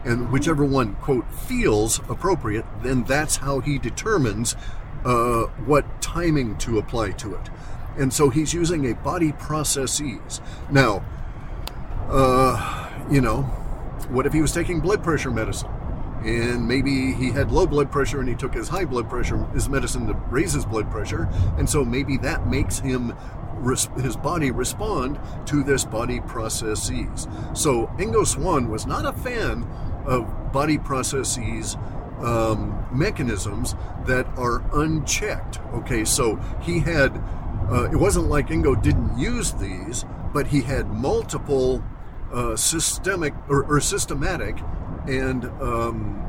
and 0.04 0.32
whichever 0.32 0.66
one 0.66 0.96
quote 0.96 1.32
feels 1.32 2.00
appropriate, 2.10 2.66
then 2.82 3.04
that's 3.04 3.38
how 3.38 3.60
he 3.60 3.78
determines 3.78 4.56
uh, 5.08 5.48
what 5.66 6.02
timing 6.02 6.58
to 6.58 6.78
apply 6.78 7.12
to 7.12 7.34
it. 7.34 7.50
And 7.98 8.14
so 8.14 8.30
he's 8.30 8.54
using 8.54 8.92
a 8.92 8.94
body 8.94 9.32
processes. 9.32 10.42
Now, 10.70 11.04
uh, 12.10 12.90
you 13.10 13.22
know, 13.22 13.44
what 14.10 14.26
if 14.26 14.34
he 14.34 14.42
was 14.42 14.52
taking 14.52 14.82
blood 14.82 15.04
pressure 15.04 15.32
medicine? 15.32 15.72
And 16.26 16.68
maybe 16.68 17.14
he 17.14 17.32
had 17.32 17.52
low 17.52 17.66
blood 17.66 17.90
pressure 17.90 18.20
and 18.20 18.28
he 18.28 18.36
took 18.36 18.54
his 18.54 18.68
high 18.68 18.84
blood 18.84 19.10
pressure, 19.10 19.38
his 19.54 19.70
medicine 19.70 20.08
to 20.08 20.14
raise 20.30 20.52
his 20.52 20.66
blood 20.66 20.92
pressure. 20.92 21.30
And 21.58 21.70
so 21.70 21.86
maybe 21.86 22.18
that 22.18 22.48
makes 22.48 22.80
him, 22.80 23.16
his 24.02 24.18
body 24.18 24.52
respond 24.52 25.20
to 25.46 25.64
this 25.64 25.86
body 25.86 26.20
processes. 26.20 27.28
So 27.54 27.88
Ingo 27.98 28.28
Swann 28.28 28.70
was 28.70 28.86
not 28.86 29.06
a 29.06 29.14
fan 29.14 29.64
of 30.06 30.52
body 30.52 30.78
processes 30.78 31.78
um, 32.20 32.88
mechanisms 32.92 33.76
that 34.06 34.26
are 34.38 34.64
unchecked. 34.74 35.60
Okay, 35.74 36.06
so 36.06 36.36
he 36.62 36.80
had, 36.80 37.18
uh, 37.70 37.90
it 37.92 37.96
wasn't 37.96 38.28
like 38.28 38.48
Ingo 38.48 38.82
didn't 38.82 39.18
use 39.18 39.54
these, 39.54 40.06
but 40.34 40.48
he 40.48 40.62
had 40.62 40.88
multiple 40.88 41.84
uh, 42.32 42.56
systemic 42.56 43.34
or, 43.48 43.64
or, 43.64 43.80
systematic 43.80 44.58
and 45.08 45.46
um, 45.62 46.24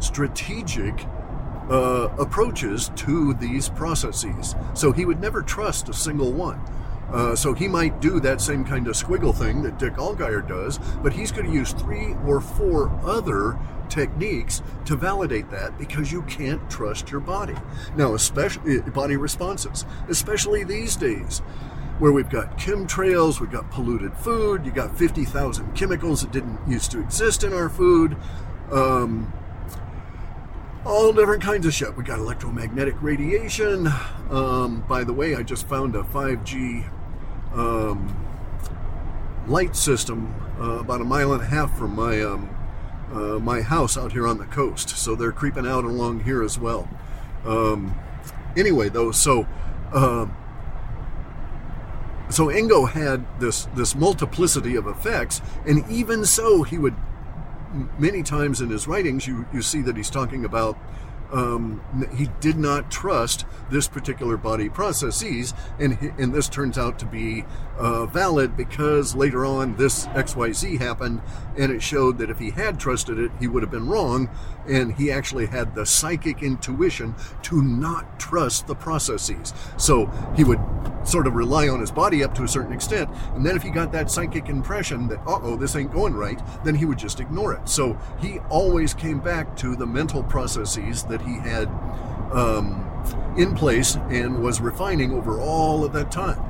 strategic 0.00 1.06
uh, 1.70 2.08
approaches 2.18 2.90
to 2.96 3.34
these 3.34 3.68
processes. 3.68 4.56
So 4.74 4.90
he 4.90 5.04
would 5.04 5.20
never 5.20 5.42
trust 5.42 5.88
a 5.88 5.92
single 5.92 6.32
one. 6.32 6.60
Uh, 7.12 7.34
so 7.34 7.54
he 7.54 7.66
might 7.66 8.00
do 8.00 8.20
that 8.20 8.40
same 8.40 8.64
kind 8.64 8.86
of 8.86 8.94
squiggle 8.94 9.34
thing 9.34 9.62
that 9.62 9.78
Dick 9.78 9.94
Allgire 9.94 10.46
does, 10.46 10.78
but 11.02 11.12
he's 11.12 11.32
going 11.32 11.46
to 11.46 11.52
use 11.52 11.72
three 11.72 12.14
or 12.26 12.40
four 12.40 12.90
other 13.02 13.58
techniques 13.88 14.62
to 14.84 14.96
validate 14.96 15.50
that 15.50 15.78
because 15.78 16.12
you 16.12 16.22
can't 16.22 16.70
trust 16.70 17.10
your 17.10 17.20
body. 17.20 17.54
Now, 17.96 18.14
especially 18.14 18.78
eh, 18.78 18.80
body 18.90 19.16
responses, 19.16 19.86
especially 20.08 20.64
these 20.64 20.96
days 20.96 21.38
where 21.98 22.12
we've 22.12 22.30
got 22.30 22.58
chemtrails, 22.58 23.40
we've 23.40 23.50
got 23.50 23.70
polluted 23.70 24.14
food, 24.16 24.64
you 24.64 24.70
got 24.70 24.96
50,000 24.96 25.74
chemicals 25.74 26.20
that 26.20 26.30
didn't 26.30 26.58
used 26.68 26.90
to 26.92 27.00
exist 27.00 27.42
in 27.42 27.52
our 27.52 27.68
food. 27.68 28.16
Um, 28.70 29.32
all 30.84 31.12
different 31.12 31.42
kinds 31.42 31.66
of 31.66 31.74
shit. 31.74 31.96
We 31.96 32.04
got 32.04 32.18
electromagnetic 32.18 33.02
radiation. 33.02 33.88
Um, 34.30 34.84
by 34.88 35.04
the 35.04 35.12
way, 35.12 35.34
I 35.34 35.42
just 35.42 35.66
found 35.66 35.96
a 35.96 36.02
5G 36.02 36.88
um, 37.54 38.14
light 39.46 39.74
system 39.76 40.34
uh, 40.60 40.80
about 40.80 41.00
a 41.00 41.04
mile 41.04 41.32
and 41.32 41.42
a 41.42 41.46
half 41.46 41.76
from 41.76 41.94
my 41.94 42.20
um, 42.22 42.54
uh, 43.12 43.38
my 43.38 43.62
house 43.62 43.96
out 43.96 44.12
here 44.12 44.26
on 44.26 44.38
the 44.38 44.44
coast. 44.46 44.90
So 44.90 45.14
they're 45.14 45.32
creeping 45.32 45.66
out 45.66 45.84
along 45.84 46.24
here 46.24 46.42
as 46.42 46.58
well. 46.58 46.88
Um, 47.44 47.98
anyway, 48.56 48.88
though, 48.88 49.12
so 49.12 49.46
uh, 49.92 50.26
so 52.30 52.46
Ingo 52.46 52.88
had 52.90 53.24
this 53.40 53.66
this 53.74 53.94
multiplicity 53.94 54.76
of 54.76 54.86
effects, 54.86 55.40
and 55.66 55.88
even 55.90 56.24
so, 56.24 56.62
he 56.62 56.78
would 56.78 56.94
many 57.98 58.22
times 58.22 58.60
in 58.60 58.70
his 58.70 58.86
writings 58.86 59.26
you 59.26 59.46
you 59.52 59.62
see 59.62 59.82
that 59.82 59.96
he's 59.96 60.10
talking 60.10 60.44
about 60.44 60.76
um, 61.32 61.82
he 62.16 62.28
did 62.40 62.56
not 62.56 62.90
trust 62.90 63.44
this 63.70 63.88
particular 63.88 64.36
body 64.36 64.68
processes, 64.68 65.54
and 65.78 65.98
and 66.18 66.32
this 66.32 66.48
turns 66.48 66.78
out 66.78 66.98
to 66.98 67.06
be 67.06 67.44
uh, 67.78 68.06
valid 68.06 68.56
because 68.56 69.14
later 69.14 69.44
on 69.44 69.76
this 69.76 70.06
X 70.08 70.34
Y 70.34 70.52
Z 70.52 70.76
happened, 70.78 71.20
and 71.56 71.70
it 71.72 71.82
showed 71.82 72.18
that 72.18 72.30
if 72.30 72.38
he 72.38 72.50
had 72.50 72.80
trusted 72.80 73.18
it, 73.18 73.30
he 73.38 73.46
would 73.46 73.62
have 73.62 73.70
been 73.70 73.88
wrong, 73.88 74.30
and 74.66 74.94
he 74.94 75.10
actually 75.10 75.46
had 75.46 75.74
the 75.74 75.86
psychic 75.86 76.42
intuition 76.42 77.14
to 77.42 77.62
not 77.62 78.18
trust 78.18 78.66
the 78.66 78.74
processes. 78.74 79.52
So 79.76 80.06
he 80.36 80.44
would 80.44 80.60
sort 81.08 81.26
of 81.26 81.34
rely 81.34 81.68
on 81.68 81.80
his 81.80 81.90
body 81.90 82.22
up 82.22 82.34
to 82.34 82.44
a 82.44 82.48
certain 82.48 82.72
extent, 82.72 83.10
and 83.34 83.44
then 83.44 83.56
if 83.56 83.62
he 83.62 83.70
got 83.70 83.92
that 83.92 84.10
psychic 84.10 84.48
impression 84.48 85.08
that 85.08 85.18
uh 85.26 85.38
oh 85.42 85.56
this 85.56 85.74
ain't 85.76 85.92
going 85.92 86.14
right, 86.14 86.40
then 86.64 86.74
he 86.74 86.84
would 86.84 86.98
just 86.98 87.20
ignore 87.20 87.52
it. 87.54 87.68
So 87.68 87.98
he 88.20 88.38
always 88.50 88.94
came 88.94 89.20
back 89.20 89.56
to 89.58 89.74
the 89.76 89.86
mental 89.86 90.22
processes 90.22 91.02
that 91.04 91.20
he 91.22 91.34
had 91.34 91.68
um, 92.32 92.84
in 93.36 93.54
place 93.54 93.96
and 94.10 94.42
was 94.42 94.60
refining 94.60 95.12
over 95.12 95.40
all 95.40 95.84
of 95.84 95.92
that 95.92 96.10
time. 96.10 96.40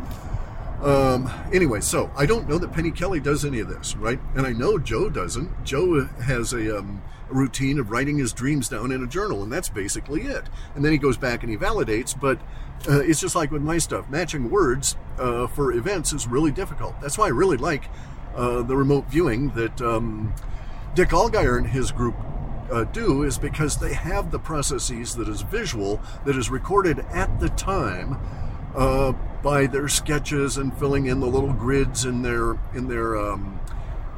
Um, 0.82 1.30
anyway, 1.52 1.80
so 1.80 2.10
I 2.16 2.26
don't 2.26 2.48
know 2.48 2.58
that 2.58 2.72
Penny 2.72 2.90
Kelly 2.90 3.20
does 3.20 3.44
any 3.44 3.58
of 3.60 3.68
this, 3.68 3.96
right? 3.96 4.20
And 4.36 4.46
I 4.46 4.52
know 4.52 4.78
Joe 4.78 5.08
doesn't. 5.08 5.64
Joe 5.64 6.04
has 6.22 6.52
a, 6.52 6.78
um, 6.78 7.02
routine 7.30 7.78
of 7.78 7.90
writing 7.90 8.18
his 8.18 8.32
dreams 8.32 8.68
down 8.68 8.92
in 8.92 9.02
a 9.02 9.06
journal, 9.06 9.42
and 9.42 9.52
that's 9.52 9.68
basically 9.68 10.22
it. 10.22 10.44
And 10.74 10.84
then 10.84 10.92
he 10.92 10.98
goes 10.98 11.16
back 11.16 11.42
and 11.42 11.50
he 11.50 11.56
validates, 11.56 12.18
but 12.18 12.38
uh, 12.88 13.00
it's 13.00 13.20
just 13.20 13.34
like 13.34 13.50
with 13.50 13.62
my 13.62 13.78
stuff. 13.78 14.08
Matching 14.08 14.50
words 14.50 14.96
uh, 15.18 15.46
for 15.48 15.72
events 15.72 16.12
is 16.12 16.26
really 16.26 16.50
difficult. 16.50 17.00
That's 17.00 17.18
why 17.18 17.26
I 17.26 17.30
really 17.30 17.56
like 17.56 17.84
uh, 18.34 18.62
the 18.62 18.76
remote 18.76 19.06
viewing 19.10 19.50
that 19.50 19.80
um, 19.80 20.32
Dick 20.94 21.10
Allgire 21.10 21.58
and 21.58 21.66
his 21.66 21.90
group 21.90 22.14
uh, 22.70 22.84
do 22.84 23.22
is 23.22 23.38
because 23.38 23.78
they 23.78 23.94
have 23.94 24.30
the 24.30 24.38
processes 24.38 25.14
that 25.16 25.28
is 25.28 25.42
visual, 25.42 26.00
that 26.24 26.36
is 26.36 26.50
recorded 26.50 27.00
at 27.12 27.40
the 27.40 27.48
time 27.50 28.18
uh, 28.74 29.12
by 29.42 29.66
their 29.66 29.88
sketches 29.88 30.56
and 30.56 30.76
filling 30.78 31.06
in 31.06 31.20
the 31.20 31.26
little 31.26 31.52
grids 31.52 32.04
in 32.04 32.22
their 32.22 32.58
in 32.74 32.88
their 32.88 33.16
um, 33.16 33.57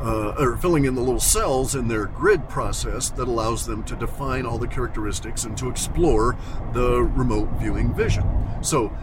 uh, 0.01 0.35
or 0.39 0.57
filling 0.57 0.87
in 0.87 0.95
the 0.95 1.01
little 1.01 1.21
cells 1.21 1.75
in 1.75 1.89
their 1.89 2.07
grid 2.07 2.49
process 2.49 3.11
that 3.11 3.29
allows 3.29 3.67
them 3.67 3.83
to 3.85 3.97
define 3.97 4.47
all 4.47 4.59
the 4.59 4.67
characteristics 4.67 5.45
and 5.45 5.57
to 5.59 5.69
explore 5.69 6.37
the 6.73 7.03
remote 7.03 7.49
viewing 7.59 7.93
vision. 7.95 8.25
So, 8.63 8.97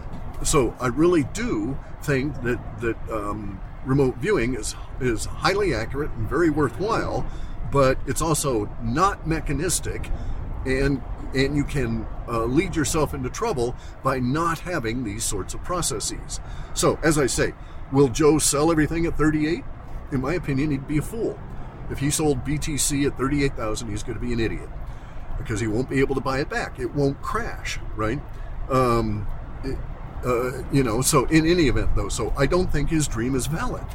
so 0.44 0.76
I 0.80 0.88
really 0.88 1.24
do 1.34 1.78
think 2.02 2.42
that 2.44 2.60
that 2.82 2.98
um, 3.12 3.60
remote 3.86 4.18
viewing 4.18 4.56
is 4.56 4.76
is 5.00 5.26
highly 5.26 5.74
accurate 5.74 6.12
and 6.12 6.28
very 6.28 6.50
worthwhile, 6.50 7.26
but 7.72 7.98
it's 8.08 8.22
also 8.22 8.70
not 8.82 9.28
mechanistic, 9.28 10.10
and 10.66 11.02
and 11.36 11.56
you 11.56 11.64
can 11.64 12.08
uh, 12.28 12.46
lead 12.46 12.76
yourself 12.76 13.14
into 13.14 13.30
trouble 13.30 13.76
by 14.04 14.20
not 14.20 14.60
having 14.60 15.04
these 15.04 15.24
sorts 15.24 15.54
of 15.54 15.64
processes. 15.64 16.40
So, 16.74 16.98
as 17.04 17.18
I 17.18 17.28
say, 17.28 17.54
will 17.92 18.08
Joe 18.10 18.40
sell 18.40 18.72
everything 18.72 19.06
at 19.06 19.18
38? 19.18 19.64
In 20.12 20.22
my 20.22 20.34
opinion, 20.34 20.72
he'd 20.72 20.88
be 20.88 20.98
a 20.98 21.02
fool. 21.02 21.38
If 21.90 22.00
he 22.00 22.10
sold 22.10 22.44
BTC 22.44 23.08
at 23.08 23.18
38,000, 23.18 23.90
he's 23.90 24.04
going 24.04 24.20
to 24.20 24.26
be 24.26 24.34
an 24.34 24.40
idiot 24.40 24.70
because 25.38 25.60
he 25.60 25.68
won't 25.68 25.90
be 25.90 26.00
able 26.00 26.16
to 26.16 26.22
buy 26.22 26.40
it 26.40 26.50
back. 26.50 26.80
It 26.80 26.94
won't 26.94 27.22
crash, 27.22 27.80
right? 27.96 28.20
Um, 28.70 29.28
it, 29.64 29.78
uh, 30.26 30.64
you 30.72 30.84
know, 30.84 31.02
so 31.02 31.26
in 31.26 31.46
any 31.46 31.68
event, 31.68 31.96
though, 31.96 32.10
so 32.10 32.34
I 32.36 32.46
don't 32.46 32.72
think 32.72 32.90
his 32.90 33.08
dream 33.08 33.36
is 33.36 33.48
valid. 33.48 33.86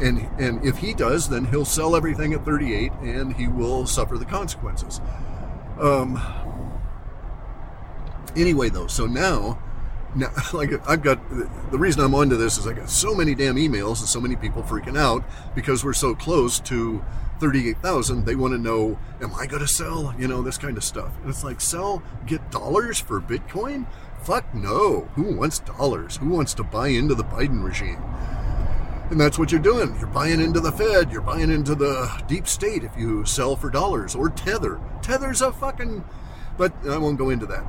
And, 0.00 0.18
and 0.38 0.64
if 0.64 0.78
he 0.78 0.94
does, 0.94 1.28
then 1.28 1.46
he'll 1.46 1.64
sell 1.64 1.96
everything 1.96 2.32
at 2.32 2.44
38 2.44 2.92
and 3.02 3.34
he 3.34 3.48
will 3.48 3.86
suffer 3.86 4.16
the 4.16 4.24
consequences. 4.24 5.00
Um, 5.78 6.20
anyway, 8.36 8.68
though, 8.68 8.86
so 8.86 9.06
now, 9.06 9.62
now, 10.14 10.30
like 10.52 10.70
I've 10.88 11.02
got 11.02 11.20
the 11.70 11.78
reason 11.78 12.02
I'm 12.02 12.14
onto 12.14 12.36
this 12.36 12.58
is 12.58 12.66
I 12.66 12.72
got 12.72 12.90
so 12.90 13.14
many 13.14 13.34
damn 13.34 13.56
emails 13.56 14.00
and 14.00 14.08
so 14.08 14.20
many 14.20 14.36
people 14.36 14.62
freaking 14.62 14.98
out 14.98 15.24
because 15.54 15.84
we're 15.84 15.92
so 15.92 16.14
close 16.14 16.60
to 16.60 17.02
38,000. 17.40 18.26
They 18.26 18.34
want 18.34 18.52
to 18.52 18.58
know, 18.58 18.98
am 19.20 19.34
I 19.34 19.46
going 19.46 19.62
to 19.62 19.68
sell? 19.68 20.14
You 20.18 20.28
know, 20.28 20.42
this 20.42 20.58
kind 20.58 20.76
of 20.76 20.84
stuff. 20.84 21.10
And 21.20 21.30
it's 21.30 21.42
like, 21.42 21.60
sell, 21.60 22.02
get 22.26 22.50
dollars 22.50 23.00
for 23.00 23.20
Bitcoin? 23.20 23.86
Fuck 24.22 24.54
no. 24.54 25.08
Who 25.14 25.34
wants 25.36 25.60
dollars? 25.60 26.18
Who 26.18 26.28
wants 26.28 26.52
to 26.54 26.62
buy 26.62 26.88
into 26.88 27.14
the 27.14 27.24
Biden 27.24 27.64
regime? 27.64 28.02
And 29.10 29.20
that's 29.20 29.38
what 29.38 29.50
you're 29.50 29.60
doing. 29.60 29.96
You're 29.98 30.06
buying 30.06 30.40
into 30.40 30.60
the 30.60 30.70
Fed. 30.70 31.10
You're 31.10 31.22
buying 31.22 31.50
into 31.50 31.74
the 31.74 32.22
deep 32.28 32.46
state 32.46 32.84
if 32.84 32.96
you 32.96 33.24
sell 33.24 33.56
for 33.56 33.70
dollars 33.70 34.14
or 34.14 34.28
Tether. 34.28 34.80
Tether's 35.02 35.40
a 35.40 35.50
fucking. 35.50 36.04
But 36.56 36.72
I 36.86 36.98
won't 36.98 37.18
go 37.18 37.30
into 37.30 37.46
that. 37.46 37.64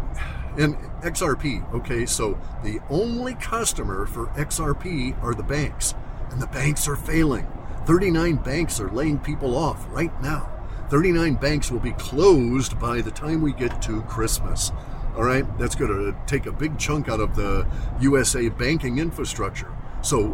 And 0.57 0.75
XRP, 1.01 1.73
okay, 1.73 2.05
so 2.05 2.37
the 2.63 2.79
only 2.89 3.35
customer 3.35 4.05
for 4.05 4.27
XRP 4.27 5.21
are 5.23 5.33
the 5.33 5.43
banks, 5.43 5.95
and 6.29 6.41
the 6.41 6.47
banks 6.47 6.87
are 6.87 6.95
failing. 6.95 7.47
39 7.85 8.35
banks 8.37 8.79
are 8.79 8.89
laying 8.89 9.17
people 9.17 9.55
off 9.55 9.85
right 9.89 10.21
now. 10.21 10.51
39 10.89 11.35
banks 11.35 11.71
will 11.71 11.79
be 11.79 11.93
closed 11.93 12.77
by 12.79 13.01
the 13.01 13.11
time 13.11 13.41
we 13.41 13.53
get 13.53 13.81
to 13.81 14.01
Christmas. 14.03 14.71
All 15.15 15.23
right, 15.23 15.45
that's 15.57 15.75
going 15.75 15.91
to 15.91 16.17
take 16.25 16.45
a 16.45 16.51
big 16.51 16.77
chunk 16.77 17.07
out 17.07 17.19
of 17.19 17.35
the 17.35 17.65
USA 18.01 18.49
banking 18.49 18.97
infrastructure. 18.99 19.71
So, 20.01 20.29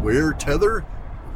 where 0.00 0.32
Tether, 0.32 0.80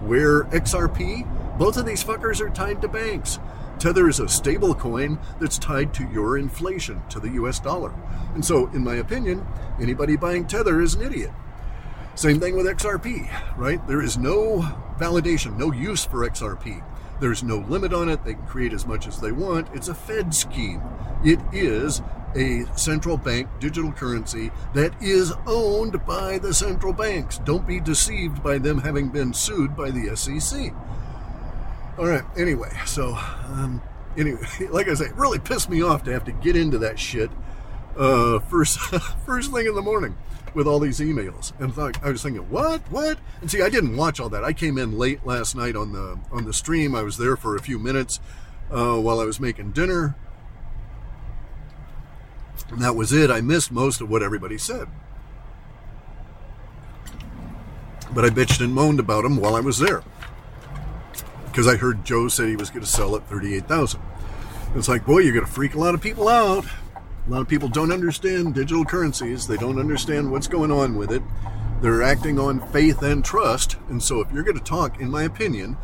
where 0.00 0.44
XRP, 0.44 1.58
both 1.58 1.76
of 1.76 1.86
these 1.86 2.02
fuckers 2.02 2.40
are 2.40 2.50
tied 2.50 2.82
to 2.82 2.88
banks. 2.88 3.38
Tether 3.78 4.08
is 4.08 4.20
a 4.20 4.28
stable 4.28 4.74
coin 4.74 5.18
that's 5.38 5.58
tied 5.58 5.92
to 5.94 6.08
your 6.08 6.38
inflation, 6.38 7.02
to 7.10 7.20
the 7.20 7.30
US 7.30 7.60
dollar. 7.60 7.94
And 8.34 8.44
so, 8.44 8.66
in 8.68 8.82
my 8.82 8.96
opinion, 8.96 9.46
anybody 9.80 10.16
buying 10.16 10.46
Tether 10.46 10.80
is 10.80 10.94
an 10.94 11.02
idiot. 11.02 11.30
Same 12.14 12.40
thing 12.40 12.56
with 12.56 12.66
XRP, 12.66 13.28
right? 13.58 13.86
There 13.86 14.00
is 14.00 14.16
no 14.16 14.60
validation, 14.98 15.58
no 15.58 15.72
use 15.72 16.04
for 16.04 16.28
XRP. 16.28 16.82
There's 17.20 17.42
no 17.42 17.58
limit 17.58 17.92
on 17.92 18.08
it. 18.08 18.24
They 18.24 18.34
can 18.34 18.46
create 18.46 18.72
as 18.72 18.86
much 18.86 19.06
as 19.06 19.20
they 19.20 19.32
want. 19.32 19.68
It's 19.74 19.88
a 19.88 19.94
Fed 19.94 20.34
scheme. 20.34 20.82
It 21.24 21.40
is 21.52 22.02
a 22.34 22.64
central 22.76 23.16
bank 23.16 23.48
digital 23.60 23.92
currency 23.92 24.50
that 24.74 24.94
is 25.02 25.32
owned 25.46 26.04
by 26.04 26.38
the 26.38 26.52
central 26.52 26.92
banks. 26.92 27.38
Don't 27.38 27.66
be 27.66 27.80
deceived 27.80 28.42
by 28.42 28.58
them 28.58 28.78
having 28.78 29.08
been 29.08 29.32
sued 29.32 29.76
by 29.76 29.90
the 29.90 30.14
SEC. 30.16 30.72
All 31.98 32.06
right. 32.06 32.24
Anyway, 32.36 32.70
so 32.84 33.14
um, 33.14 33.80
anyway, 34.16 34.46
like 34.70 34.88
I 34.88 34.94
say, 34.94 35.06
it 35.06 35.16
really 35.16 35.38
pissed 35.38 35.70
me 35.70 35.82
off 35.82 36.04
to 36.04 36.12
have 36.12 36.24
to 36.24 36.32
get 36.32 36.56
into 36.56 36.78
that 36.78 36.98
shit 36.98 37.30
uh, 37.96 38.38
first 38.40 38.78
first 39.26 39.52
thing 39.52 39.66
in 39.66 39.74
the 39.74 39.82
morning 39.82 40.16
with 40.54 40.66
all 40.66 40.78
these 40.78 41.00
emails. 41.00 41.58
And 41.58 41.72
thought, 41.74 42.02
I 42.02 42.10
was 42.10 42.22
thinking, 42.22 42.48
what, 42.50 42.80
what? 42.90 43.18
And 43.40 43.50
see, 43.50 43.62
I 43.62 43.70
didn't 43.70 43.96
watch 43.96 44.20
all 44.20 44.28
that. 44.30 44.44
I 44.44 44.52
came 44.52 44.78
in 44.78 44.98
late 44.98 45.26
last 45.26 45.54
night 45.54 45.76
on 45.76 45.92
the 45.92 46.18
on 46.30 46.44
the 46.44 46.52
stream. 46.52 46.94
I 46.94 47.02
was 47.02 47.16
there 47.16 47.36
for 47.36 47.56
a 47.56 47.60
few 47.60 47.78
minutes 47.78 48.20
uh, 48.70 48.96
while 48.96 49.20
I 49.20 49.24
was 49.24 49.40
making 49.40 49.72
dinner. 49.72 50.16
And 52.68 52.82
that 52.82 52.96
was 52.96 53.12
it. 53.12 53.30
I 53.30 53.40
missed 53.40 53.70
most 53.70 54.00
of 54.00 54.10
what 54.10 54.22
everybody 54.22 54.58
said. 54.58 54.88
But 58.12 58.24
I 58.24 58.28
bitched 58.28 58.62
and 58.62 58.74
moaned 58.74 58.98
about 58.98 59.22
them 59.22 59.36
while 59.36 59.54
I 59.54 59.60
was 59.60 59.78
there. 59.78 60.02
Because 61.56 61.72
I 61.72 61.78
heard 61.78 62.04
Joe 62.04 62.28
said 62.28 62.50
he 62.50 62.56
was 62.56 62.68
going 62.68 62.84
to 62.84 62.86
sell 62.86 63.16
at 63.16 63.26
38000 63.30 63.98
It's 64.74 64.90
like, 64.90 65.06
boy, 65.06 65.20
you're 65.20 65.32
going 65.32 65.46
to 65.46 65.50
freak 65.50 65.74
a 65.74 65.78
lot 65.78 65.94
of 65.94 66.02
people 66.02 66.28
out. 66.28 66.66
A 66.66 67.30
lot 67.30 67.40
of 67.40 67.48
people 67.48 67.70
don't 67.70 67.92
understand 67.92 68.54
digital 68.54 68.84
currencies. 68.84 69.46
They 69.46 69.56
don't 69.56 69.78
understand 69.78 70.30
what's 70.30 70.48
going 70.48 70.70
on 70.70 70.96
with 70.96 71.10
it. 71.10 71.22
They're 71.80 72.02
acting 72.02 72.38
on 72.38 72.60
faith 72.72 73.00
and 73.00 73.24
trust. 73.24 73.78
And 73.88 74.02
so, 74.02 74.20
if 74.20 74.30
you're 74.30 74.42
going 74.42 74.58
to 74.58 74.62
talk, 74.62 75.00
in 75.00 75.10
my 75.10 75.22
opinion, 75.22 75.78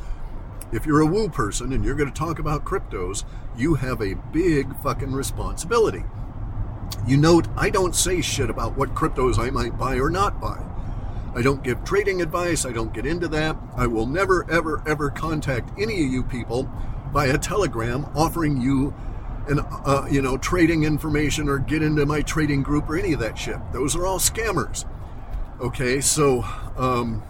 if 0.72 0.84
you're 0.84 1.00
a 1.00 1.06
woo 1.06 1.30
person 1.30 1.72
and 1.72 1.82
you're 1.82 1.94
going 1.94 2.12
to 2.12 2.18
talk 2.18 2.38
about 2.38 2.66
cryptos, 2.66 3.24
you 3.56 3.76
have 3.76 4.02
a 4.02 4.16
big 4.30 4.76
fucking 4.82 5.14
responsibility. 5.14 6.04
You 7.06 7.16
note, 7.16 7.48
I 7.56 7.70
don't 7.70 7.96
say 7.96 8.20
shit 8.20 8.50
about 8.50 8.76
what 8.76 8.94
cryptos 8.94 9.38
I 9.38 9.48
might 9.48 9.78
buy 9.78 9.96
or 9.96 10.10
not 10.10 10.38
buy. 10.38 10.62
I 11.34 11.42
don't 11.42 11.64
give 11.64 11.82
trading 11.84 12.20
advice. 12.20 12.66
I 12.66 12.72
don't 12.72 12.92
get 12.92 13.06
into 13.06 13.28
that. 13.28 13.56
I 13.76 13.86
will 13.86 14.06
never, 14.06 14.48
ever, 14.50 14.82
ever 14.86 15.10
contact 15.10 15.70
any 15.78 16.04
of 16.04 16.12
you 16.12 16.22
people 16.22 16.70
via 17.12 17.38
Telegram 17.38 18.06
offering 18.14 18.60
you 18.60 18.94
and 19.48 19.60
uh, 19.84 20.06
you 20.10 20.22
know 20.22 20.36
trading 20.36 20.84
information 20.84 21.48
or 21.48 21.58
get 21.58 21.82
into 21.82 22.06
my 22.06 22.22
trading 22.22 22.62
group 22.62 22.88
or 22.88 22.96
any 22.96 23.12
of 23.12 23.20
that 23.20 23.38
shit. 23.38 23.56
Those 23.72 23.96
are 23.96 24.06
all 24.06 24.18
scammers. 24.18 24.84
Okay, 25.60 26.00
so 26.00 26.42
um, 26.76 27.22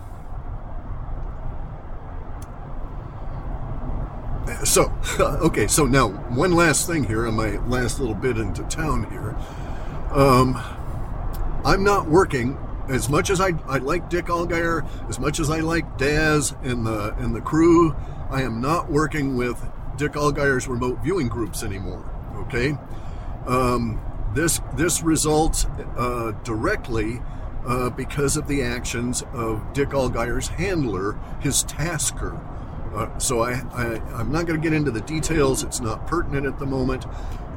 so 4.64 4.92
okay, 5.20 5.66
so 5.66 5.86
now 5.86 6.08
one 6.08 6.52
last 6.52 6.86
thing 6.86 7.04
here 7.04 7.26
on 7.26 7.34
my 7.34 7.56
last 7.66 7.98
little 8.00 8.14
bit 8.14 8.36
into 8.36 8.62
town 8.64 9.10
here. 9.10 9.36
Um, 10.10 10.60
I'm 11.64 11.84
not 11.84 12.08
working 12.08 12.58
as 12.92 13.08
much 13.08 13.30
as 13.30 13.40
I, 13.40 13.52
I 13.66 13.78
like 13.78 14.10
Dick 14.10 14.26
Allgire, 14.26 14.86
as 15.08 15.18
much 15.18 15.40
as 15.40 15.50
I 15.50 15.60
like 15.60 15.98
Daz 15.98 16.54
and 16.62 16.86
the 16.86 17.14
and 17.16 17.34
the 17.34 17.40
crew. 17.40 17.96
I 18.30 18.42
am 18.42 18.60
not 18.60 18.90
working 18.90 19.36
with 19.36 19.68
Dick 19.96 20.12
Allgire's 20.12 20.68
remote 20.68 21.00
viewing 21.02 21.28
groups 21.28 21.62
anymore. 21.62 22.08
Okay, 22.46 22.76
um, 23.46 24.00
this 24.34 24.60
this 24.76 25.02
results 25.02 25.66
uh, 25.96 26.32
directly 26.44 27.20
uh, 27.66 27.90
because 27.90 28.36
of 28.36 28.46
the 28.46 28.62
actions 28.62 29.22
of 29.32 29.72
Dick 29.72 29.90
Allgire's 29.90 30.48
handler, 30.48 31.18
his 31.40 31.62
tasker. 31.64 32.38
Uh, 32.94 33.18
so 33.18 33.40
I, 33.42 33.52
I 33.72 34.20
am 34.20 34.30
not 34.30 34.46
going 34.46 34.60
to 34.60 34.62
get 34.62 34.74
into 34.74 34.90
the 34.90 35.00
details. 35.00 35.62
It's 35.62 35.80
not 35.80 36.06
pertinent 36.06 36.44
at 36.44 36.58
the 36.58 36.66
moment. 36.66 37.06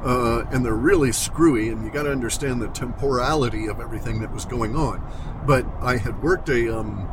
Uh, 0.05 0.45
and 0.51 0.63
they're 0.63 0.73
really 0.75 1.11
screwy, 1.11 1.69
and 1.69 1.83
you 1.83 1.91
got 1.91 2.03
to 2.03 2.11
understand 2.11 2.61
the 2.61 2.67
temporality 2.67 3.65
of 3.65 3.79
everything 3.79 4.21
that 4.21 4.31
was 4.31 4.45
going 4.45 4.75
on. 4.75 5.01
But 5.47 5.65
I 5.81 5.97
had 5.97 6.21
worked 6.21 6.47
a, 6.47 6.77
um, 6.77 7.09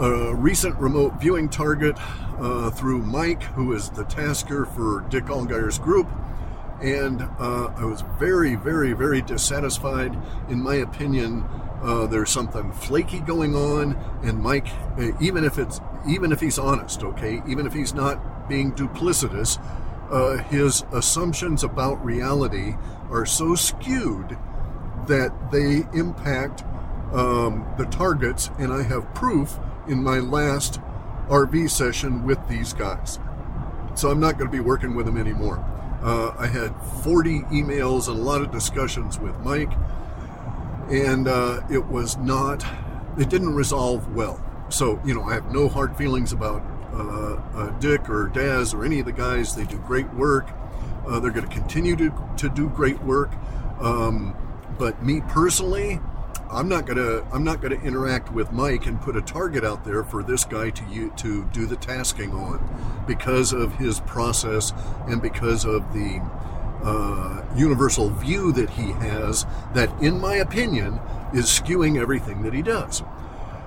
a 0.00 0.34
recent 0.34 0.76
remote 0.76 1.20
viewing 1.20 1.48
target 1.48 1.96
uh, 2.40 2.70
through 2.70 3.02
Mike, 3.02 3.44
who 3.54 3.72
is 3.72 3.90
the 3.90 4.04
tasker 4.04 4.66
for 4.66 5.06
Dick 5.08 5.26
Allgire's 5.26 5.78
group, 5.78 6.08
and 6.82 7.22
uh, 7.38 7.72
I 7.76 7.84
was 7.84 8.02
very, 8.18 8.56
very, 8.56 8.92
very 8.92 9.22
dissatisfied. 9.22 10.16
In 10.48 10.62
my 10.62 10.76
opinion, 10.76 11.44
uh, 11.82 12.06
there's 12.06 12.30
something 12.30 12.72
flaky 12.72 13.20
going 13.20 13.54
on, 13.54 13.96
and 14.22 14.42
Mike, 14.42 14.68
uh, 14.98 15.12
even 15.20 15.44
if 15.44 15.58
it's 15.58 15.80
even 16.08 16.32
if 16.32 16.40
he's 16.40 16.58
honest, 16.58 17.02
okay, 17.02 17.42
even 17.46 17.66
if 17.66 17.74
he's 17.74 17.92
not 17.92 18.48
being 18.48 18.72
duplicitous, 18.72 19.58
uh, 20.10 20.38
his 20.44 20.84
assumptions 20.92 21.62
about 21.62 22.04
reality 22.04 22.74
are 23.10 23.26
so 23.26 23.54
skewed 23.54 24.36
that 25.06 25.50
they 25.50 25.84
impact 25.98 26.64
um, 27.12 27.66
the 27.78 27.86
targets, 27.86 28.50
and 28.58 28.72
I 28.72 28.82
have 28.82 29.12
proof 29.14 29.58
in 29.88 30.02
my 30.02 30.18
last 30.18 30.80
RV 31.28 31.70
session 31.70 32.24
with 32.24 32.38
these 32.48 32.72
guys. 32.72 33.18
So 33.94 34.10
I'm 34.10 34.20
not 34.20 34.38
going 34.38 34.50
to 34.50 34.56
be 34.56 34.60
working 34.60 34.94
with 34.94 35.06
them 35.06 35.16
anymore. 35.16 35.64
Uh, 36.02 36.34
I 36.38 36.46
had 36.46 36.74
40 37.02 37.40
emails 37.52 38.08
and 38.08 38.18
a 38.18 38.22
lot 38.22 38.40
of 38.40 38.50
discussions 38.50 39.18
with 39.18 39.36
Mike, 39.40 39.72
and 40.88 41.28
uh, 41.28 41.60
it 41.70 41.86
was 41.86 42.16
not, 42.18 42.64
it 43.18 43.28
didn't 43.28 43.54
resolve 43.54 44.14
well. 44.14 44.40
So, 44.70 45.00
you 45.04 45.14
know, 45.14 45.22
I 45.24 45.34
have 45.34 45.52
no 45.52 45.68
hard 45.68 45.96
feelings 45.96 46.32
about 46.32 46.62
uh, 46.92 47.34
uh 47.54 47.78
Dick 47.78 48.08
or 48.08 48.28
Daz 48.28 48.74
or 48.74 48.84
any 48.84 49.00
of 49.00 49.06
the 49.06 49.12
guys. 49.12 49.54
They 49.54 49.64
do 49.64 49.78
great 49.78 50.12
work. 50.14 50.48
Uh, 51.06 51.18
they're 51.20 51.30
going 51.30 51.48
to 51.48 51.54
continue 51.54 51.96
to, 51.96 52.12
to 52.36 52.48
do 52.48 52.68
great 52.68 53.00
work. 53.02 53.32
Um, 53.80 54.36
but 54.78 55.02
me 55.02 55.22
personally, 55.28 56.00
I'm 56.50 56.68
not 56.68 56.84
gonna 56.84 57.22
I'm 57.32 57.44
not 57.44 57.60
gonna 57.60 57.76
interact 57.76 58.32
with 58.32 58.50
Mike 58.50 58.86
and 58.86 59.00
put 59.00 59.16
a 59.16 59.22
target 59.22 59.64
out 59.64 59.84
there 59.84 60.02
for 60.02 60.22
this 60.22 60.44
guy 60.44 60.70
to 60.70 61.10
to 61.10 61.44
do 61.52 61.66
the 61.66 61.76
tasking 61.76 62.32
on 62.32 63.04
because 63.06 63.52
of 63.52 63.74
his 63.76 64.00
process 64.00 64.72
and 65.06 65.22
because 65.22 65.64
of 65.64 65.92
the 65.92 66.20
uh, 66.82 67.44
universal 67.56 68.10
view 68.10 68.52
that 68.52 68.70
he 68.70 68.92
has 68.92 69.46
that, 69.74 69.90
in 70.02 70.20
my 70.20 70.36
opinion, 70.36 70.98
is 71.34 71.46
skewing 71.46 72.00
everything 72.00 72.42
that 72.42 72.52
he 72.52 72.62
does. 72.62 73.02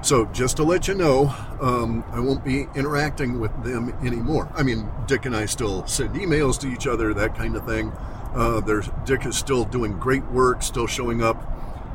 So, 0.04 0.26
just 0.26 0.58
to 0.58 0.64
let 0.64 0.90
you 0.90 0.96
know, 0.96 1.34
um, 1.62 2.04
I 2.12 2.20
won't 2.20 2.44
be 2.44 2.68
interacting 2.76 3.40
with 3.40 3.64
them 3.64 3.94
anymore. 4.06 4.52
I 4.54 4.62
mean, 4.62 4.90
Dick 5.08 5.26
and 5.26 5.34
I 5.34 5.46
still 5.46 5.88
send 5.88 6.16
emails 6.16 6.60
to 6.60 6.68
each 6.68 6.88
other, 6.88 7.14
that 7.14 7.36
kind 7.36 7.56
of 7.56 7.66
thing. 7.66 7.94
Uh, 8.36 8.60
there's 8.60 8.90
Dick 9.06 9.26
is 9.26 9.38
still 9.38 9.64
doing 9.64 9.98
great 9.98 10.26
work, 10.26 10.62
still 10.62 10.88
showing 10.88 11.24
up 11.24 11.42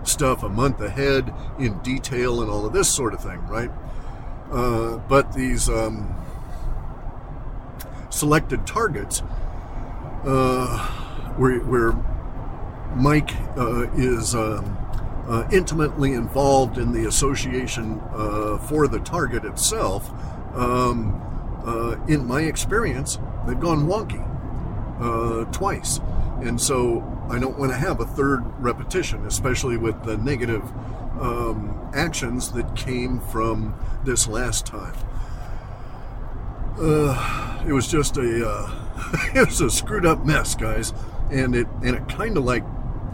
stuff 0.09 0.43
a 0.43 0.49
month 0.49 0.81
ahead 0.81 1.35
in 1.59 1.79
detail 1.81 2.41
and 2.41 2.51
all 2.51 2.65
of 2.65 2.73
this 2.73 2.89
sort 2.89 3.13
of 3.13 3.23
thing, 3.23 3.47
right? 3.47 3.71
Uh, 4.51 4.97
but 4.97 5.35
these 5.35 5.69
um, 5.69 6.15
selected 8.09 8.67
targets, 8.67 9.21
uh, 10.25 10.79
where, 11.37 11.59
where 11.61 11.93
Mike 12.97 13.37
uh, 13.59 13.83
is 13.97 14.35
um, 14.35 14.79
uh, 15.29 15.47
intimately 15.53 16.13
involved 16.13 16.79
in 16.79 16.93
the 16.93 17.07
association 17.07 18.01
uh, 18.13 18.59
for 18.59 18.89
the 18.89 18.99
target 19.01 19.45
itself, 19.45 20.11
um, 20.55 21.23
uh, 21.65 21.97
in 22.07 22.27
my 22.27 22.43
experience, 22.43 23.19
they've 23.47 23.61
gone 23.61 23.87
wonky 23.87 24.25
twice. 25.53 26.01
And 26.41 26.61
so 26.61 27.03
I 27.31 27.39
don't 27.39 27.59
want 27.59 27.73
to 27.73 27.79
have 27.79 28.01
a 28.01 28.07
third 28.07 28.43
repetition, 28.59 29.27
especially 29.27 29.77
with 29.77 30.03
the 30.05 30.17
negative 30.17 30.63
um, 31.21 31.91
actions 31.95 32.53
that 32.53 32.75
came 32.77 33.21
from 33.21 33.75
this 34.05 34.29
last 34.29 34.67
time. 34.67 34.95
Uh, 36.81 37.65
it 37.67 37.73
was 37.73 37.89
just 37.89 38.17
a 38.17 38.49
uh, 38.49 38.71
it 39.35 39.47
was 39.47 39.61
a 39.61 39.71
screwed 39.71 40.07
up 40.07 40.25
mess, 40.25 40.55
guys, 40.55 40.95
and 41.31 41.55
it 41.55 41.67
and 41.83 41.97
it 41.97 42.09
kind 42.09 42.37
of 42.37 42.45
like 42.45 42.63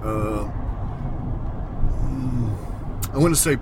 uh, 0.02 0.50
I 3.14 3.18
want 3.18 3.34
to 3.34 3.40
say 3.40 3.58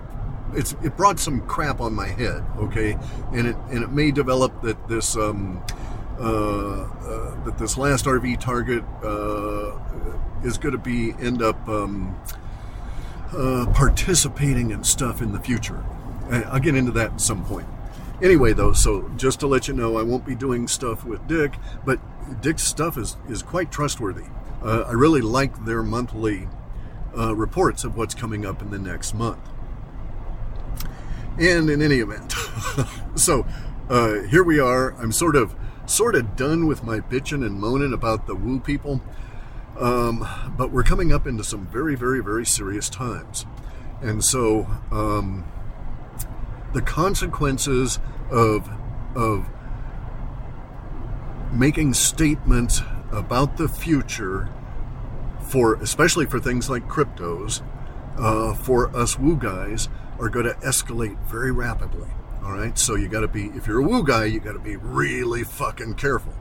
it's 0.55 0.75
it 0.83 0.97
brought 0.97 1.19
some 1.19 1.41
crap 1.41 1.79
on 1.79 1.93
my 1.93 2.07
head, 2.07 2.43
okay, 2.57 2.97
and 3.33 3.47
it 3.47 3.55
and 3.69 3.83
it 3.83 3.91
may 3.91 4.11
develop 4.11 4.61
that 4.61 4.87
this 4.87 5.15
um, 5.15 5.63
uh, 6.19 6.83
uh, 6.83 7.43
that 7.45 7.57
this 7.57 7.77
last 7.77 8.05
RV 8.05 8.39
target 8.39 8.83
uh, 9.03 9.77
is 10.43 10.57
going 10.57 10.73
to 10.73 10.77
be 10.77 11.13
end 11.19 11.41
up 11.41 11.67
um, 11.67 12.19
uh, 13.31 13.65
participating 13.73 14.71
in 14.71 14.83
stuff 14.83 15.21
in 15.21 15.31
the 15.31 15.39
future. 15.39 15.83
I'll 16.31 16.59
get 16.59 16.75
into 16.75 16.91
that 16.93 17.13
at 17.13 17.21
some 17.21 17.45
point. 17.45 17.67
Anyway, 18.21 18.53
though, 18.53 18.73
so 18.73 19.09
just 19.17 19.39
to 19.41 19.47
let 19.47 19.67
you 19.67 19.73
know, 19.73 19.97
I 19.97 20.03
won't 20.03 20.25
be 20.25 20.35
doing 20.35 20.67
stuff 20.67 21.03
with 21.03 21.27
Dick, 21.27 21.55
but 21.85 21.99
Dick's 22.41 22.63
stuff 22.63 22.97
is, 22.97 23.17
is 23.27 23.43
quite 23.43 23.71
trustworthy. 23.71 24.25
Uh, 24.63 24.85
I 24.87 24.93
really 24.93 25.21
like 25.21 25.65
their 25.65 25.83
monthly 25.83 26.47
uh, 27.17 27.35
reports 27.35 27.83
of 27.83 27.95
what's 27.95 28.13
coming 28.13 28.45
up 28.45 28.61
in 28.61 28.69
the 28.69 28.79
next 28.79 29.13
month. 29.13 29.39
And 31.39 31.69
in 31.69 31.81
any 31.81 31.97
event, 31.97 32.33
so 33.15 33.45
uh, 33.89 34.21
here 34.23 34.43
we 34.43 34.59
are. 34.59 34.93
I'm 35.01 35.11
sort 35.11 35.35
of 35.35 35.55
sort 35.85 36.15
of 36.15 36.35
done 36.35 36.67
with 36.67 36.83
my 36.83 36.99
bitching 36.99 37.45
and 37.45 37.59
moaning 37.59 37.93
about 37.93 38.27
the 38.27 38.35
woo 38.35 38.59
people. 38.59 39.01
Um, 39.79 40.27
but 40.55 40.71
we're 40.71 40.83
coming 40.83 41.11
up 41.11 41.25
into 41.25 41.43
some 41.43 41.65
very, 41.65 41.95
very, 41.95 42.21
very 42.21 42.45
serious 42.45 42.89
times. 42.89 43.45
And 44.01 44.23
so 44.23 44.67
um, 44.91 45.45
the 46.73 46.81
consequences 46.81 47.99
of, 48.29 48.69
of 49.15 49.47
making 51.51 51.93
statements 51.93 52.81
about 53.11 53.57
the 53.57 53.67
future 53.67 54.49
for 55.53 55.75
especially 55.75 56.25
for 56.25 56.39
things 56.39 56.67
like 56.67 56.87
cryptos 56.87 57.61
uh, 58.17 58.55
for 58.55 58.89
us 58.95 59.19
woo 59.19 59.37
guys 59.37 59.87
are 60.19 60.27
going 60.27 60.47
to 60.47 60.53
escalate 60.65 61.15
very 61.27 61.51
rapidly 61.51 62.09
all 62.43 62.53
right 62.53 62.79
so 62.79 62.95
you 62.95 63.07
got 63.07 63.19
to 63.19 63.27
be 63.27 63.45
if 63.49 63.67
you're 63.67 63.77
a 63.77 63.83
woo 63.83 64.03
guy 64.03 64.25
you 64.25 64.39
got 64.39 64.53
to 64.53 64.59
be 64.59 64.75
really 64.77 65.43
fucking 65.43 65.93
careful 65.93 66.33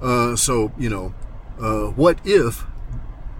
uh, 0.00 0.34
so 0.34 0.72
you 0.78 0.88
know 0.88 1.14
uh, 1.60 1.88
what 1.88 2.18
if 2.24 2.64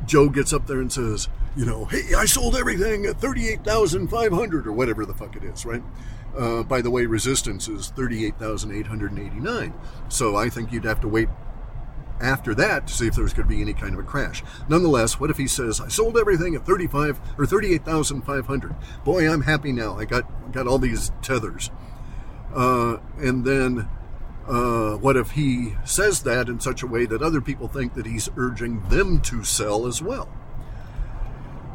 Joe 0.05 0.29
gets 0.29 0.53
up 0.53 0.67
there 0.67 0.81
and 0.81 0.93
says, 0.93 1.29
you 1.57 1.65
know, 1.65 1.87
hey, 1.87 2.15
I 2.17 2.27
sold 2.27 2.55
everything 2.55 3.07
at 3.07 3.21
38,500 3.21 4.67
or 4.67 4.73
whatever 4.73 5.05
the 5.05 5.15
fuck 5.15 5.37
it 5.37 5.43
is, 5.43 5.67
right? 5.67 5.83
Uh, 6.37 6.63
by 6.63 6.81
the 6.81 6.91
way, 6.91 7.07
resistance 7.07 7.67
is 7.67 7.89
38,889. 7.91 9.75
So 10.09 10.37
I 10.37 10.49
think 10.49 10.71
you'd 10.71 10.85
have 10.85 11.01
to 11.01 11.09
wait 11.09 11.29
after 12.21 12.55
that 12.55 12.87
to 12.87 12.95
see 12.95 13.07
if 13.07 13.15
there's 13.15 13.33
going 13.33 13.49
to 13.49 13.55
be 13.55 13.61
any 13.61 13.75
kind 13.75 13.95
of 13.95 14.01
a 14.01 14.03
crash. 14.03 14.43
Nonetheless, 14.69 15.21
what 15.21 15.31
if 15.31 15.37
he 15.37 15.47
says, 15.47 15.81
I 15.81 15.89
sold 15.89 16.17
everything 16.17 16.55
at 16.55 16.67
35 16.67 17.21
or 17.39 17.47
38,500? 17.47 18.75
Boy, 19.05 19.31
I'm 19.31 19.43
happy 19.43 19.73
now. 19.73 19.99
I 19.99 20.05
got, 20.05 20.53
got 20.53 20.67
all 20.67 20.79
these 20.79 21.13
tethers. 21.23 21.71
Uh, 22.55 22.99
and 23.19 23.45
then 23.45 23.89
uh, 24.49 24.97
what 24.97 25.17
if 25.17 25.33
he 25.33 25.75
says 25.85 26.23
that 26.23 26.49
in 26.49 26.61
such 26.61 26.83
a 26.83 26.87
way 26.87 27.05
that 27.05 27.23
other 27.23 27.41
people 27.41 27.69
think 27.69 27.95
that 27.95 28.07
he's 28.07 28.29
urging 28.37 28.83
them 28.89 29.21
to 29.21 29.45
sell 29.45 29.87
as 29.87 30.01
well? 30.01 30.29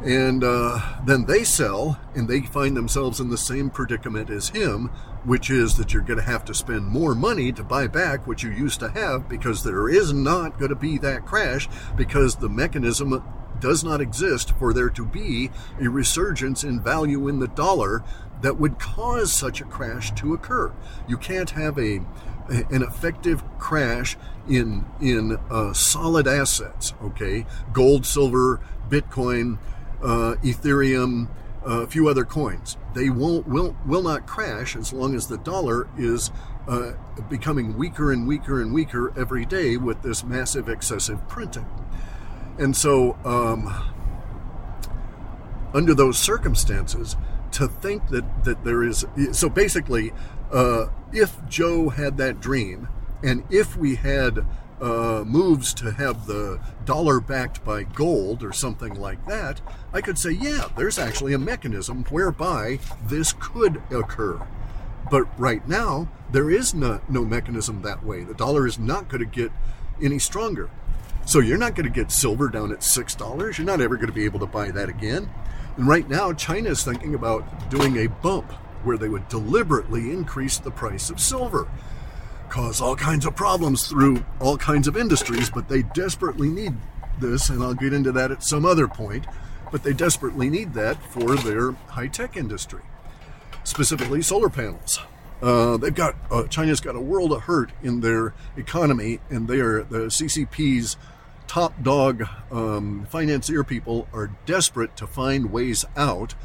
And 0.03 0.43
uh, 0.43 0.81
then 1.05 1.25
they 1.25 1.43
sell 1.43 1.99
and 2.15 2.27
they 2.27 2.41
find 2.41 2.75
themselves 2.75 3.19
in 3.19 3.29
the 3.29 3.37
same 3.37 3.69
predicament 3.69 4.29
as 4.31 4.49
him, 4.49 4.89
which 5.23 5.49
is 5.49 5.77
that 5.77 5.93
you're 5.93 6.01
going 6.01 6.19
to 6.19 6.25
have 6.25 6.43
to 6.45 6.53
spend 6.53 6.87
more 6.87 7.13
money 7.13 7.51
to 7.51 7.63
buy 7.63 7.87
back 7.87 8.25
what 8.25 8.41
you 8.41 8.49
used 8.49 8.79
to 8.79 8.89
have 8.89 9.29
because 9.29 9.63
there 9.63 9.87
is 9.87 10.11
not 10.11 10.57
going 10.57 10.69
to 10.69 10.75
be 10.75 10.97
that 10.97 11.25
crash 11.25 11.69
because 11.95 12.35
the 12.35 12.49
mechanism 12.49 13.23
does 13.59 13.83
not 13.83 14.01
exist 14.01 14.51
for 14.57 14.73
there 14.73 14.89
to 14.89 15.05
be 15.05 15.51
a 15.79 15.87
resurgence 15.87 16.63
in 16.63 16.81
value 16.81 17.27
in 17.27 17.39
the 17.39 17.47
dollar 17.47 18.03
that 18.41 18.59
would 18.59 18.79
cause 18.79 19.31
such 19.31 19.61
a 19.61 19.65
crash 19.65 20.11
to 20.13 20.33
occur. 20.33 20.73
You 21.07 21.17
can't 21.17 21.51
have 21.51 21.77
a 21.77 22.01
an 22.49 22.81
effective 22.83 23.43
crash 23.59 24.17
in 24.49 24.85
in 24.99 25.37
uh, 25.49 25.73
solid 25.73 26.27
assets. 26.27 26.93
Okay, 27.01 27.45
gold, 27.71 28.05
silver, 28.05 28.59
Bitcoin, 28.89 29.57
uh, 30.01 30.35
Ethereum, 30.43 31.29
a 31.63 31.87
few 31.87 32.07
other 32.07 32.23
coins. 32.23 32.77
They 32.93 33.09
won't 33.09 33.47
will 33.47 33.75
will 33.85 34.01
not 34.01 34.25
crash 34.27 34.75
as 34.75 34.91
long 34.91 35.15
as 35.15 35.27
the 35.27 35.37
dollar 35.37 35.87
is 35.97 36.31
uh, 36.67 36.93
becoming 37.29 37.77
weaker 37.77 38.11
and 38.11 38.27
weaker 38.27 38.61
and 38.61 38.73
weaker 38.73 39.13
every 39.17 39.45
day 39.45 39.77
with 39.77 40.01
this 40.01 40.23
massive 40.23 40.69
excessive 40.69 41.27
printing. 41.27 41.65
And 42.57 42.75
so, 42.75 43.17
um, 43.25 43.93
under 45.73 45.93
those 45.93 46.19
circumstances, 46.19 47.15
to 47.51 47.67
think 47.67 48.09
that 48.09 48.43
that 48.43 48.63
there 48.63 48.83
is 48.83 49.05
so 49.31 49.49
basically 49.49 50.13
uh, 50.51 50.87
if 51.13 51.37
Joe 51.47 51.89
had 51.89 52.17
that 52.17 52.39
dream, 52.39 52.89
and 53.23 53.43
if 53.49 53.77
we 53.77 53.95
had 53.95 54.45
uh, 54.81 55.23
moves 55.25 55.73
to 55.75 55.91
have 55.91 56.25
the 56.25 56.59
dollar 56.85 57.19
backed 57.19 57.63
by 57.63 57.83
gold 57.83 58.43
or 58.43 58.51
something 58.51 58.95
like 58.95 59.25
that, 59.27 59.61
I 59.93 60.01
could 60.01 60.17
say, 60.17 60.31
yeah, 60.31 60.69
there's 60.75 60.97
actually 60.97 61.33
a 61.33 61.39
mechanism 61.39 62.03
whereby 62.05 62.79
this 63.05 63.33
could 63.39 63.81
occur. 63.91 64.45
But 65.09 65.27
right 65.39 65.67
now, 65.67 66.09
there 66.31 66.49
is 66.49 66.73
no, 66.73 67.01
no 67.07 67.23
mechanism 67.23 67.81
that 67.81 68.03
way. 68.03 68.23
The 68.23 68.33
dollar 68.33 68.65
is 68.65 68.79
not 68.79 69.07
going 69.07 69.19
to 69.19 69.25
get 69.25 69.51
any 70.01 70.19
stronger. 70.19 70.69
So 71.25 71.39
you're 71.39 71.57
not 71.57 71.75
going 71.75 71.85
to 71.85 71.93
get 71.93 72.11
silver 72.11 72.49
down 72.49 72.71
at 72.71 72.79
$6. 72.79 73.57
You're 73.57 73.67
not 73.67 73.81
ever 73.81 73.95
going 73.95 74.07
to 74.07 74.13
be 74.13 74.25
able 74.25 74.39
to 74.39 74.47
buy 74.47 74.71
that 74.71 74.89
again. 74.89 75.29
And 75.77 75.87
right 75.87 76.09
now, 76.09 76.33
China 76.33 76.69
is 76.69 76.83
thinking 76.83 77.13
about 77.13 77.69
doing 77.69 77.97
a 77.97 78.07
bump 78.07 78.51
where 78.83 78.97
they 78.97 79.09
would 79.09 79.27
deliberately 79.27 80.11
increase 80.11 80.57
the 80.57 80.71
price 80.71 81.09
of 81.09 81.19
silver. 81.19 81.67
Cause 82.51 82.81
all 82.81 82.97
kinds 82.97 83.25
of 83.25 83.33
problems 83.33 83.87
through 83.87 84.25
all 84.41 84.57
kinds 84.57 84.85
of 84.85 84.97
industries, 84.97 85.49
but 85.49 85.69
they 85.69 85.83
desperately 85.83 86.49
need 86.49 86.73
this, 87.17 87.47
and 87.47 87.63
I'll 87.63 87.73
get 87.73 87.93
into 87.93 88.11
that 88.11 88.29
at 88.29 88.43
some 88.43 88.65
other 88.65 88.89
point. 88.89 89.25
But 89.71 89.83
they 89.83 89.93
desperately 89.93 90.49
need 90.49 90.73
that 90.73 91.01
for 91.01 91.37
their 91.37 91.71
high 91.71 92.07
tech 92.07 92.35
industry, 92.35 92.81
specifically 93.63 94.21
solar 94.21 94.49
panels. 94.49 94.99
Uh, 95.41 95.77
they've 95.77 95.95
got 95.95 96.17
uh, 96.29 96.43
China's 96.47 96.81
got 96.81 96.97
a 96.97 96.99
world 96.99 97.31
of 97.31 97.43
hurt 97.43 97.71
in 97.81 98.01
their 98.01 98.33
economy, 98.57 99.21
and 99.29 99.47
they 99.47 99.61
are 99.61 99.83
the 99.83 100.07
CCP's 100.07 100.97
top 101.47 101.81
dog 101.81 102.27
um, 102.51 103.07
financier 103.09 103.63
people 103.63 104.09
are 104.11 104.29
desperate 104.45 104.97
to 104.97 105.07
find 105.07 105.53
ways 105.53 105.85
out 105.95 106.35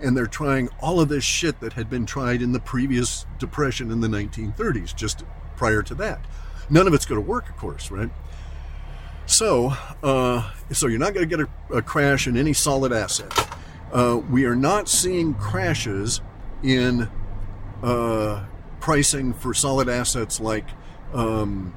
and 0.00 0.16
they're 0.16 0.26
trying 0.26 0.68
all 0.80 1.00
of 1.00 1.08
this 1.08 1.24
shit 1.24 1.60
that 1.60 1.72
had 1.72 1.90
been 1.90 2.06
tried 2.06 2.40
in 2.40 2.52
the 2.52 2.60
previous 2.60 3.26
depression 3.38 3.90
in 3.90 4.00
the 4.00 4.08
1930s, 4.08 4.94
just 4.94 5.24
prior 5.58 5.82
to 5.82 5.94
that. 5.96 6.20
None 6.70 6.86
of 6.86 6.94
it's 6.94 7.04
going 7.04 7.20
to 7.20 7.28
work, 7.28 7.50
of 7.50 7.56
course, 7.56 7.90
right? 7.90 8.10
So, 9.26 9.74
uh, 10.02 10.50
so 10.72 10.86
you're 10.86 10.98
not 10.98 11.12
going 11.12 11.28
to 11.28 11.36
get 11.36 11.46
a, 11.46 11.76
a, 11.76 11.82
crash 11.82 12.26
in 12.26 12.36
any 12.36 12.54
solid 12.54 12.92
asset. 12.92 13.30
Uh, 13.92 14.20
we 14.30 14.46
are 14.46 14.56
not 14.56 14.88
seeing 14.88 15.34
crashes 15.34 16.22
in 16.62 17.10
uh, 17.82 18.44
pricing 18.80 19.34
for 19.34 19.52
solid 19.52 19.88
assets 19.88 20.40
like 20.40 20.66
um, 21.12 21.74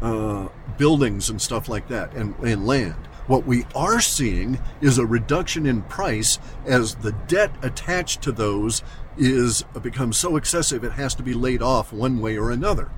uh, 0.00 0.48
buildings 0.78 1.28
and 1.28 1.42
stuff 1.42 1.68
like 1.68 1.88
that, 1.88 2.14
and, 2.14 2.34
and 2.38 2.66
land. 2.66 3.08
What 3.26 3.46
we 3.46 3.64
are 3.74 4.00
seeing 4.00 4.60
is 4.80 4.98
a 4.98 5.06
reduction 5.06 5.64
in 5.64 5.82
price 5.82 6.38
as 6.66 6.96
the 6.96 7.12
debt 7.12 7.52
attached 7.62 8.22
to 8.22 8.32
those 8.32 8.82
is 9.16 9.64
becomes 9.80 10.18
so 10.18 10.36
excessive 10.36 10.84
it 10.84 10.92
has 10.92 11.14
to 11.14 11.22
be 11.22 11.34
laid 11.34 11.62
off 11.62 11.92
one 11.92 12.20
way 12.20 12.36
or 12.36 12.50
another. 12.50 12.90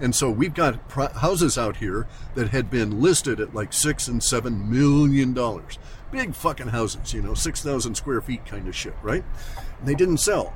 And 0.00 0.14
so 0.14 0.30
we've 0.30 0.54
got 0.54 0.80
houses 1.16 1.58
out 1.58 1.76
here 1.76 2.06
that 2.34 2.48
had 2.48 2.70
been 2.70 3.00
listed 3.00 3.40
at 3.40 3.54
like 3.54 3.72
six 3.72 4.08
and 4.08 4.22
seven 4.22 4.70
million 4.70 5.32
dollars. 5.32 5.78
Big 6.10 6.34
fucking 6.34 6.68
houses, 6.68 7.12
you 7.12 7.20
know, 7.20 7.34
6,000 7.34 7.94
square 7.94 8.22
feet 8.22 8.46
kind 8.46 8.66
of 8.66 8.74
shit, 8.74 8.94
right? 9.02 9.24
And 9.78 9.86
they 9.86 9.94
didn't 9.94 10.18
sell. 10.18 10.54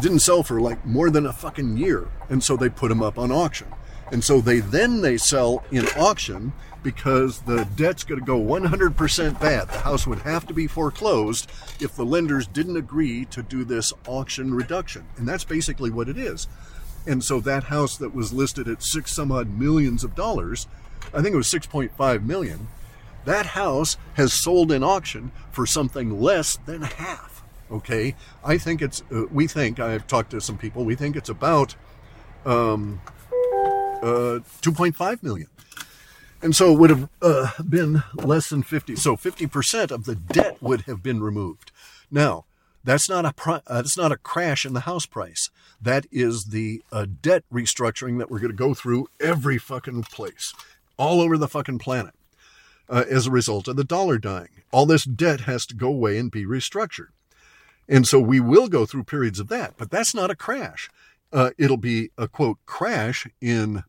Didn't 0.00 0.20
sell 0.20 0.42
for 0.42 0.60
like 0.60 0.86
more 0.86 1.10
than 1.10 1.26
a 1.26 1.32
fucking 1.32 1.76
year. 1.76 2.08
And 2.30 2.42
so 2.42 2.56
they 2.56 2.70
put 2.70 2.88
them 2.88 3.02
up 3.02 3.18
on 3.18 3.30
auction. 3.30 3.68
And 4.10 4.22
so 4.22 4.40
they 4.40 4.60
then 4.60 5.02
they 5.02 5.18
sell 5.18 5.64
in 5.70 5.86
auction 5.98 6.52
because 6.86 7.40
the 7.40 7.64
debt's 7.74 8.04
going 8.04 8.20
to 8.20 8.24
go 8.24 8.40
100% 8.40 9.40
bad. 9.40 9.68
The 9.68 9.80
house 9.80 10.06
would 10.06 10.20
have 10.20 10.46
to 10.46 10.54
be 10.54 10.68
foreclosed 10.68 11.50
if 11.80 11.96
the 11.96 12.04
lenders 12.04 12.46
didn't 12.46 12.76
agree 12.76 13.24
to 13.24 13.42
do 13.42 13.64
this 13.64 13.92
auction 14.06 14.54
reduction. 14.54 15.04
And 15.16 15.26
that's 15.26 15.42
basically 15.42 15.90
what 15.90 16.08
it 16.08 16.16
is. 16.16 16.46
And 17.04 17.24
so 17.24 17.40
that 17.40 17.64
house 17.64 17.96
that 17.96 18.14
was 18.14 18.32
listed 18.32 18.68
at 18.68 18.84
six 18.84 19.16
some 19.16 19.32
odd 19.32 19.58
millions 19.58 20.04
of 20.04 20.14
dollars, 20.14 20.68
I 21.12 21.22
think 21.22 21.34
it 21.34 21.36
was 21.36 21.50
6.5 21.50 22.24
million, 22.24 22.68
that 23.24 23.46
house 23.46 23.96
has 24.14 24.32
sold 24.32 24.70
in 24.70 24.84
auction 24.84 25.32
for 25.50 25.66
something 25.66 26.20
less 26.20 26.56
than 26.66 26.82
half. 26.82 27.42
Okay. 27.68 28.14
I 28.44 28.58
think 28.58 28.80
it's, 28.80 29.02
uh, 29.10 29.24
we 29.32 29.48
think, 29.48 29.80
I've 29.80 30.06
talked 30.06 30.30
to 30.30 30.40
some 30.40 30.56
people, 30.56 30.84
we 30.84 30.94
think 30.94 31.16
it's 31.16 31.30
about 31.30 31.74
um, 32.44 33.00
uh, 34.02 34.38
2.5 34.62 35.24
million. 35.24 35.48
And 36.42 36.54
so 36.54 36.72
it 36.72 36.78
would 36.78 36.90
have 36.90 37.08
uh, 37.22 37.50
been 37.62 38.02
less 38.14 38.48
than 38.48 38.62
50. 38.62 38.96
So 38.96 39.16
50% 39.16 39.90
of 39.90 40.04
the 40.04 40.14
debt 40.14 40.58
would 40.62 40.82
have 40.82 41.02
been 41.02 41.22
removed. 41.22 41.72
Now, 42.10 42.44
That's 42.86 43.08
not 43.08 43.24
a 43.24 43.34
uh, 43.50 43.82
that's 43.82 43.98
not 43.98 44.12
a 44.12 44.16
crash 44.16 44.64
in 44.64 44.72
the 44.72 44.86
house 44.86 45.06
price. 45.06 45.50
That 45.82 46.06
is 46.12 46.44
the 46.52 46.84
uh, 46.92 47.06
debt 47.20 47.42
restructuring 47.52 48.18
that 48.18 48.30
we're 48.30 48.38
going 48.38 48.52
to 48.52 48.56
go 48.56 48.74
through 48.74 49.08
every 49.18 49.58
fucking 49.58 50.04
place, 50.04 50.54
all 50.96 51.20
over 51.20 51.36
the 51.36 51.48
fucking 51.48 51.80
planet, 51.80 52.14
uh, 52.88 53.02
as 53.10 53.26
a 53.26 53.32
result 53.32 53.66
of 53.66 53.74
the 53.74 53.82
dollar 53.82 54.18
dying. 54.18 54.62
All 54.70 54.86
this 54.86 55.04
debt 55.04 55.40
has 55.40 55.66
to 55.66 55.74
go 55.74 55.88
away 55.88 56.16
and 56.16 56.30
be 56.30 56.46
restructured, 56.46 57.08
and 57.88 58.06
so 58.06 58.20
we 58.20 58.38
will 58.38 58.68
go 58.68 58.86
through 58.86 59.02
periods 59.02 59.40
of 59.40 59.48
that. 59.48 59.74
But 59.76 59.90
that's 59.90 60.14
not 60.14 60.30
a 60.30 60.36
crash. 60.36 60.88
Uh, 61.32 61.50
it'll 61.58 61.76
be 61.76 62.12
a 62.16 62.28
quote 62.28 62.58
crash 62.66 63.26
in 63.40 63.82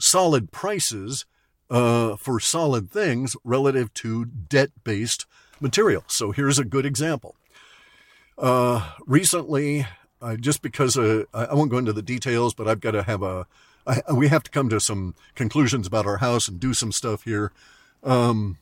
solid 0.00 0.50
prices 0.50 1.24
uh, 1.72 2.16
for 2.16 2.38
solid 2.38 2.90
things 2.90 3.34
relative 3.42 3.92
to 3.94 4.26
debt-based 4.26 5.24
material. 5.58 6.04
So 6.06 6.30
here's 6.30 6.58
a 6.58 6.64
good 6.64 6.84
example. 6.84 7.34
Uh, 8.36 8.90
recently, 9.06 9.86
uh, 10.20 10.36
just 10.36 10.60
because 10.60 10.98
uh, 10.98 11.24
I 11.32 11.54
won't 11.54 11.70
go 11.70 11.78
into 11.78 11.94
the 11.94 12.02
details, 12.02 12.52
but 12.52 12.68
I've 12.68 12.80
got 12.80 12.90
to 12.90 13.02
have 13.02 13.22
a, 13.22 13.46
I, 13.86 14.02
we 14.12 14.28
have 14.28 14.42
to 14.42 14.50
come 14.50 14.68
to 14.68 14.80
some 14.80 15.14
conclusions 15.34 15.86
about 15.86 16.06
our 16.06 16.18
house 16.18 16.46
and 16.46 16.60
do 16.60 16.74
some 16.74 16.92
stuff 16.92 17.24
here. 17.24 17.52
Um, 18.04 18.58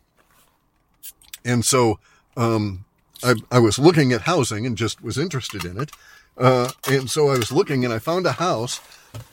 and 1.45 1.65
so 1.65 1.99
um, 2.37 2.85
I, 3.25 3.35
I, 3.51 3.59
was 3.59 3.79
looking 3.79 4.13
at 4.13 4.23
housing 4.23 4.67
and 4.67 4.77
just 4.77 5.03
was 5.03 5.19
interested 5.19 5.65
in 5.65 5.81
it. 5.81 5.91
Uh, 6.37 6.71
and 6.89 7.11
so 7.11 7.29
I 7.29 7.39
was 7.39 7.51
looking 7.51 7.85
and 7.85 7.93
I 7.93 7.99
found 7.99 8.27
a 8.27 8.33
house 8.33 8.81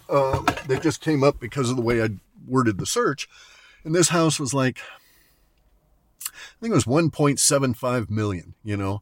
uh, 0.10 0.40
that 0.68 0.82
just 0.82 1.02
came 1.02 1.24
up 1.24 1.40
because 1.40 1.70
of 1.70 1.76
the 1.76 1.82
way 1.82 2.02
I 2.02 2.10
worded 2.48 2.80
the 2.80 2.86
search. 2.86 3.28
And 3.88 3.96
this 3.96 4.10
house 4.10 4.40
was 4.40 4.54
like, 4.54 4.80
I 6.28 6.60
think 6.62 6.72
it 6.72 6.76
was 6.76 6.86
1.75 6.86 8.12
million, 8.12 8.54
you 8.64 8.78
know 8.78 9.02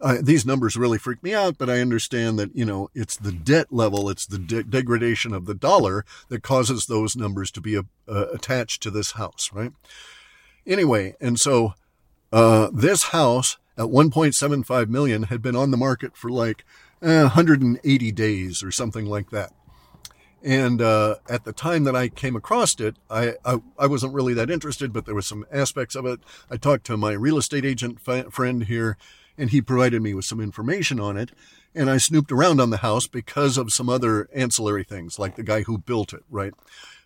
uh, 0.00 0.18
these 0.22 0.46
numbers 0.46 0.76
really 0.76 0.98
freak 0.98 1.22
me 1.22 1.34
out, 1.34 1.58
but 1.58 1.68
I 1.68 1.80
understand 1.80 2.38
that, 2.38 2.54
you 2.54 2.64
know, 2.64 2.88
it's 2.94 3.16
the 3.16 3.32
debt 3.32 3.72
level, 3.72 4.08
it's 4.08 4.26
the 4.26 4.38
de- 4.38 4.62
degradation 4.62 5.34
of 5.34 5.46
the 5.46 5.54
dollar 5.54 6.04
that 6.28 6.42
causes 6.42 6.86
those 6.86 7.16
numbers 7.16 7.50
to 7.52 7.60
be 7.60 7.76
uh, 7.76 7.82
attached 8.06 8.82
to 8.82 8.90
this 8.90 9.12
house, 9.12 9.50
right? 9.52 9.72
Anyway, 10.66 11.16
and 11.20 11.38
so 11.38 11.74
uh, 12.32 12.68
this 12.72 13.04
house 13.04 13.56
at 13.76 13.86
1.75 13.86 14.88
million 14.88 15.24
had 15.24 15.42
been 15.42 15.56
on 15.56 15.70
the 15.70 15.76
market 15.76 16.16
for 16.16 16.30
like 16.30 16.64
eh, 17.02 17.22
180 17.22 18.12
days 18.12 18.62
or 18.62 18.70
something 18.70 19.06
like 19.06 19.30
that. 19.30 19.52
And 20.42 20.80
uh, 20.80 21.16
at 21.28 21.44
the 21.44 21.52
time 21.52 21.84
that 21.84 21.96
I 21.96 22.08
came 22.08 22.36
across 22.36 22.78
it, 22.78 22.96
I, 23.10 23.34
I, 23.44 23.60
I 23.76 23.86
wasn't 23.86 24.14
really 24.14 24.34
that 24.34 24.50
interested, 24.50 24.92
but 24.92 25.04
there 25.04 25.14
was 25.14 25.26
some 25.26 25.44
aspects 25.50 25.96
of 25.96 26.06
it. 26.06 26.20
I 26.48 26.56
talked 26.56 26.86
to 26.86 26.96
my 26.96 27.12
real 27.12 27.38
estate 27.38 27.64
agent 27.64 28.00
friend 28.00 28.64
here, 28.64 28.96
and 29.36 29.50
he 29.50 29.60
provided 29.60 30.00
me 30.00 30.14
with 30.14 30.24
some 30.24 30.40
information 30.40 31.00
on 31.00 31.16
it. 31.16 31.32
And 31.74 31.90
I 31.90 31.98
snooped 31.98 32.32
around 32.32 32.60
on 32.60 32.70
the 32.70 32.78
house 32.78 33.06
because 33.08 33.58
of 33.58 33.72
some 33.72 33.88
other 33.88 34.28
ancillary 34.34 34.84
things, 34.84 35.18
like 35.18 35.36
the 35.36 35.42
guy 35.42 35.62
who 35.62 35.78
built 35.78 36.12
it, 36.12 36.22
right? 36.30 36.54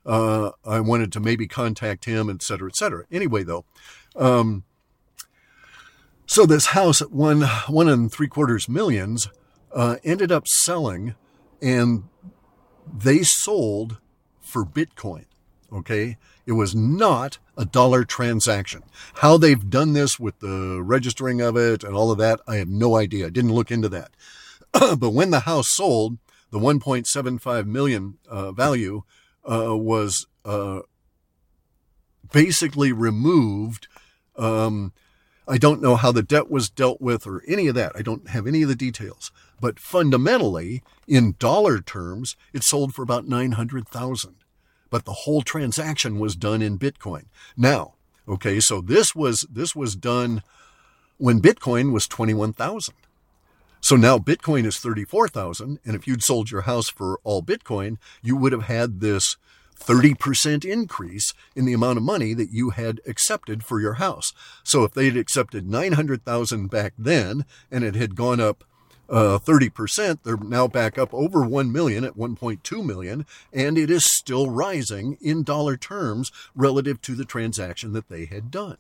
Uh, 0.05 0.51
I 0.65 0.81
wanted 0.81 1.11
to 1.13 1.21
maybe 1.21 1.47
contact 1.47 2.05
him, 2.05 2.29
et 2.29 2.43
cetera, 2.43 2.69
et 2.69 2.77
cetera. 2.77 3.05
Anyway, 3.11 3.45
though, 3.45 3.65
um, 4.15 4.65
so 6.27 6.45
this 6.45 6.67
house 6.67 7.01
at 7.03 7.13
one 7.13 7.43
one 7.67 7.89
and 7.89 8.11
three 8.11 8.29
quarters 8.29 8.69
millions 8.69 9.29
uh, 9.75 9.97
ended 10.05 10.33
up 10.33 10.47
selling, 10.47 11.15
and 11.61 12.05
they 12.87 13.23
sold 13.23 13.99
for 14.41 14.65
Bitcoin. 14.65 15.25
Okay, 15.73 16.19
it 16.45 16.53
was 16.53 16.75
not 16.75 17.39
a 17.57 17.65
dollar 17.65 18.05
transaction. 18.05 18.83
How 19.15 19.39
they've 19.39 19.71
done 19.71 19.95
this 19.95 20.19
with 20.19 20.39
the 20.41 20.83
registering 20.83 21.41
of 21.41 21.57
it 21.57 21.83
and 21.83 21.95
all 21.95 22.11
of 22.11 22.19
that, 22.19 22.41
I 22.47 22.57
have 22.57 22.69
no 22.69 22.97
idea. 22.97 23.27
I 23.27 23.31
didn't 23.31 23.55
look 23.55 23.71
into 23.71 23.89
that. 23.89 24.11
but 24.99 25.11
when 25.11 25.31
the 25.31 25.41
house 25.41 25.69
sold, 25.71 26.19
the 26.51 26.59
1.75 26.59 27.67
million 27.67 28.19
uh, 28.29 28.53
value 28.53 29.03
uh, 29.51 29.77
was 29.77 30.27
uh, 30.45 30.81
basically 32.33 32.93
removed. 32.93 33.89
Um, 34.37 34.93
I 35.49 35.59
don't 35.59 35.83
know 35.83 35.97
how 35.97 36.13
the 36.13 36.23
debt 36.23 36.51
was 36.51 36.71
dealt 36.71 37.01
with 37.01 37.27
or 37.27 37.43
any 37.49 37.67
of 37.67 37.75
that. 37.75 37.93
I 37.95 38.03
don't 38.03 38.29
have 38.29 38.47
any 38.47 38.63
of 38.63 38.69
the 38.69 38.75
details. 38.75 39.31
But 39.61 39.79
fundamentally, 39.79 40.83
in 41.07 41.35
dollar 41.39 41.81
terms, 41.81 42.37
it 42.53 42.63
sold 42.63 42.95
for 42.95 43.03
about 43.03 43.27
900,000 43.27 44.37
but 44.93 45.07
the 45.07 45.25
whole 45.25 45.41
transaction 45.41 46.19
was 46.19 46.37
done 46.37 46.61
in 46.61 46.79
Bitcoin. 46.79 47.25
Now, 47.57 47.95
okay, 48.29 48.61
so 48.61 48.83
this 48.83 49.15
was 49.17 49.47
this 49.51 49.75
was 49.75 49.97
done 49.97 50.43
when 51.17 51.41
Bitcoin 51.41 51.93
was 51.93 52.07
21,000. 52.07 52.95
So 53.81 53.97
now 53.97 54.19
Bitcoin 54.19 54.67
is 54.67 54.79
34,000 54.79 55.81
and 55.83 55.97
if 55.97 56.07
you'd 56.07 56.23
sold 56.23 56.51
your 56.51 56.63
house 56.63 56.91
for 56.91 57.19
all 57.25 57.43
Bitcoin, 57.43 57.97
you 58.21 58.37
would 58.37 58.53
have 58.53 58.65
had 58.65 59.01
this 59.01 59.39
30% 59.79 60.65
increase 60.65 61.35
in 61.57 61.65
the 61.65 61.73
amount 61.73 61.99
of 61.99 62.05
money 62.05 62.35
that 62.35 62.51
you 62.51 62.71
had 62.71 63.01
accepted 63.07 63.65
for 63.65 63.81
your 63.81 63.95
house. 63.95 64.33
So 64.63 64.85
if 64.85 64.93
they'd 64.93 65.17
accepted 65.17 65.69
900,000 65.69 66.69
back 66.69 66.95
then 66.99 67.45
and 67.71 67.85
it 67.85 67.95
had 67.95 68.15
gone 68.15 68.41
up 68.41 68.65
uh, 69.13 69.39
30%. 69.39 70.21
They're 70.25 70.37
now 70.39 70.67
back 70.67 70.97
up 70.97 71.13
over 71.13 71.45
1 71.47 71.71
million 71.71 72.03
at 72.03 72.17
1.2 72.17 72.85
million, 72.85 73.27
and 73.53 73.77
it 73.77 73.91
is 73.91 74.05
still 74.05 74.49
rising 74.49 75.19
in 75.21 75.43
dollar 75.43 75.77
terms 75.77 76.33
relative 76.55 77.01
to 77.03 77.15
the 77.15 77.27
transaction 77.27 77.93
that 77.93 78.09
they 78.09 78.25
had 78.25 78.51
done. 78.51 78.79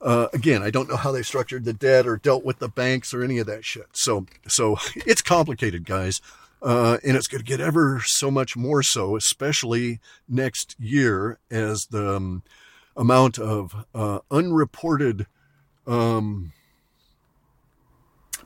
Uh, 0.00 0.26
again, 0.32 0.62
I 0.62 0.70
don't 0.70 0.88
know 0.88 0.96
how 0.96 1.12
they 1.12 1.22
structured 1.22 1.64
the 1.64 1.72
debt 1.72 2.08
or 2.08 2.16
dealt 2.16 2.44
with 2.44 2.58
the 2.58 2.68
banks 2.68 3.14
or 3.14 3.22
any 3.22 3.38
of 3.38 3.46
that 3.46 3.64
shit. 3.64 3.86
So, 3.92 4.26
so 4.48 4.76
it's 4.96 5.22
complicated, 5.22 5.84
guys. 5.84 6.20
Uh, 6.62 6.98
and 7.04 7.16
it's 7.16 7.26
going 7.26 7.42
to 7.42 7.44
get 7.44 7.60
ever 7.60 8.00
so 8.04 8.30
much 8.30 8.56
more 8.56 8.82
so, 8.82 9.16
especially 9.16 9.98
next 10.28 10.76
year 10.78 11.38
as 11.50 11.86
the 11.90 12.16
um, 12.16 12.42
amount 12.96 13.38
of 13.38 13.84
uh, 13.94 14.20
unreported 14.30 15.26
um, 15.88 16.52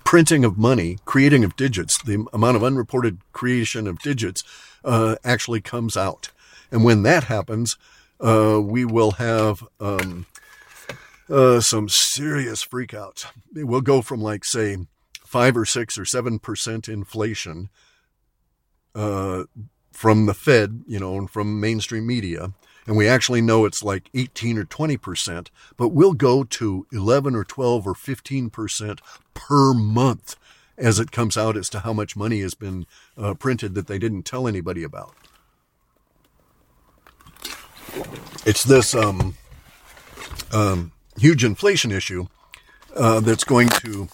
printing 0.02 0.44
of 0.44 0.56
money, 0.56 0.96
creating 1.04 1.44
of 1.44 1.56
digits, 1.56 2.00
the 2.02 2.24
amount 2.32 2.56
of 2.56 2.64
unreported 2.64 3.18
creation 3.32 3.86
of 3.86 3.98
digits 3.98 4.42
uh, 4.82 5.16
actually 5.22 5.60
comes 5.60 5.96
out. 5.96 6.30
And 6.70 6.84
when 6.84 7.02
that 7.02 7.24
happens, 7.24 7.76
uh, 8.20 8.60
we 8.62 8.84
will 8.86 9.12
have 9.12 9.62
um, 9.78 10.24
uh, 11.28 11.60
some 11.60 11.88
serious 11.90 12.64
freakouts. 12.64 13.26
We'll 13.52 13.82
go 13.82 14.00
from 14.00 14.22
like, 14.22 14.44
say, 14.44 14.78
five 15.24 15.56
or 15.56 15.66
six 15.66 15.98
or 15.98 16.04
seven 16.06 16.38
percent 16.38 16.88
inflation 16.88 17.68
uh, 18.96 19.44
from 19.92 20.26
the 20.26 20.34
Fed, 20.34 20.82
you 20.88 20.98
know, 20.98 21.16
and 21.16 21.30
from 21.30 21.60
mainstream 21.60 22.06
media 22.06 22.52
and 22.86 22.96
we 22.96 23.08
actually 23.08 23.40
know 23.40 23.64
it's 23.64 23.82
like 23.82 24.08
18 24.14 24.58
or 24.58 24.64
20%, 24.64 25.48
but 25.76 25.88
we'll 25.88 26.14
go 26.14 26.44
to 26.44 26.86
11 26.92 27.34
or 27.34 27.44
12 27.44 27.86
or 27.86 27.94
15% 27.94 29.00
per 29.34 29.74
month 29.74 30.36
as 30.78 30.98
it 30.98 31.10
comes 31.10 31.36
out 31.36 31.56
as 31.56 31.68
to 31.70 31.80
how 31.80 31.92
much 31.92 32.16
money 32.16 32.40
has 32.40 32.54
been 32.54 32.86
uh, 33.18 33.34
printed 33.34 33.74
that 33.74 33.86
they 33.86 33.98
didn't 33.98 34.22
tell 34.22 34.46
anybody 34.46 34.82
about. 34.84 35.14
It's 38.44 38.62
this 38.62 38.94
um, 38.94 39.36
um, 40.52 40.92
huge 41.18 41.44
inflation 41.44 41.90
issue 41.90 42.26
uh, 42.94 43.20
that's 43.20 43.44
going 43.44 43.68
to 43.68 44.08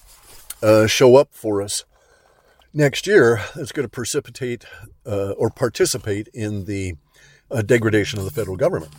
uh, 0.62 0.87
show 0.87 1.16
up 1.16 1.29
for 1.33 1.61
us 1.61 1.85
next 2.74 3.06
year. 3.06 3.40
That's 3.54 3.72
going 3.72 3.85
to 3.85 3.90
precipitate 3.90 4.64
uh, 5.06 5.32
or 5.32 5.50
participate 5.50 6.28
in 6.32 6.64
the 6.64 6.94
a 7.50 7.62
degradation 7.62 8.18
of 8.18 8.24
the 8.24 8.30
federal 8.30 8.56
government. 8.56 8.92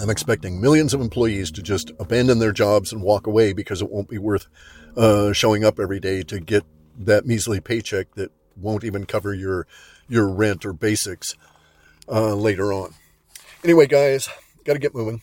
I'm 0.00 0.10
expecting 0.10 0.60
millions 0.60 0.94
of 0.94 1.00
employees 1.00 1.50
to 1.52 1.62
just 1.62 1.92
abandon 1.98 2.38
their 2.38 2.52
jobs 2.52 2.92
and 2.92 3.02
walk 3.02 3.26
away 3.26 3.52
because 3.52 3.82
it 3.82 3.90
won't 3.90 4.08
be 4.08 4.18
worth 4.18 4.46
uh, 4.96 5.32
showing 5.32 5.64
up 5.64 5.78
every 5.78 6.00
day 6.00 6.22
to 6.24 6.40
get 6.40 6.64
that 6.98 7.26
measly 7.26 7.60
paycheck 7.60 8.14
that 8.14 8.32
won't 8.56 8.84
even 8.84 9.06
cover 9.06 9.32
your 9.34 9.66
your 10.08 10.28
rent 10.28 10.64
or 10.64 10.72
basics 10.72 11.36
uh, 12.08 12.34
later 12.34 12.72
on. 12.72 12.92
Anyway, 13.62 13.86
guys, 13.86 14.28
got 14.64 14.72
to 14.72 14.78
get 14.78 14.94
moving. 14.94 15.22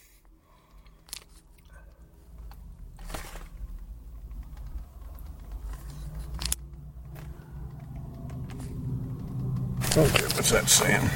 What's 9.97 10.51
that 10.51 10.69
saying? 10.69 11.09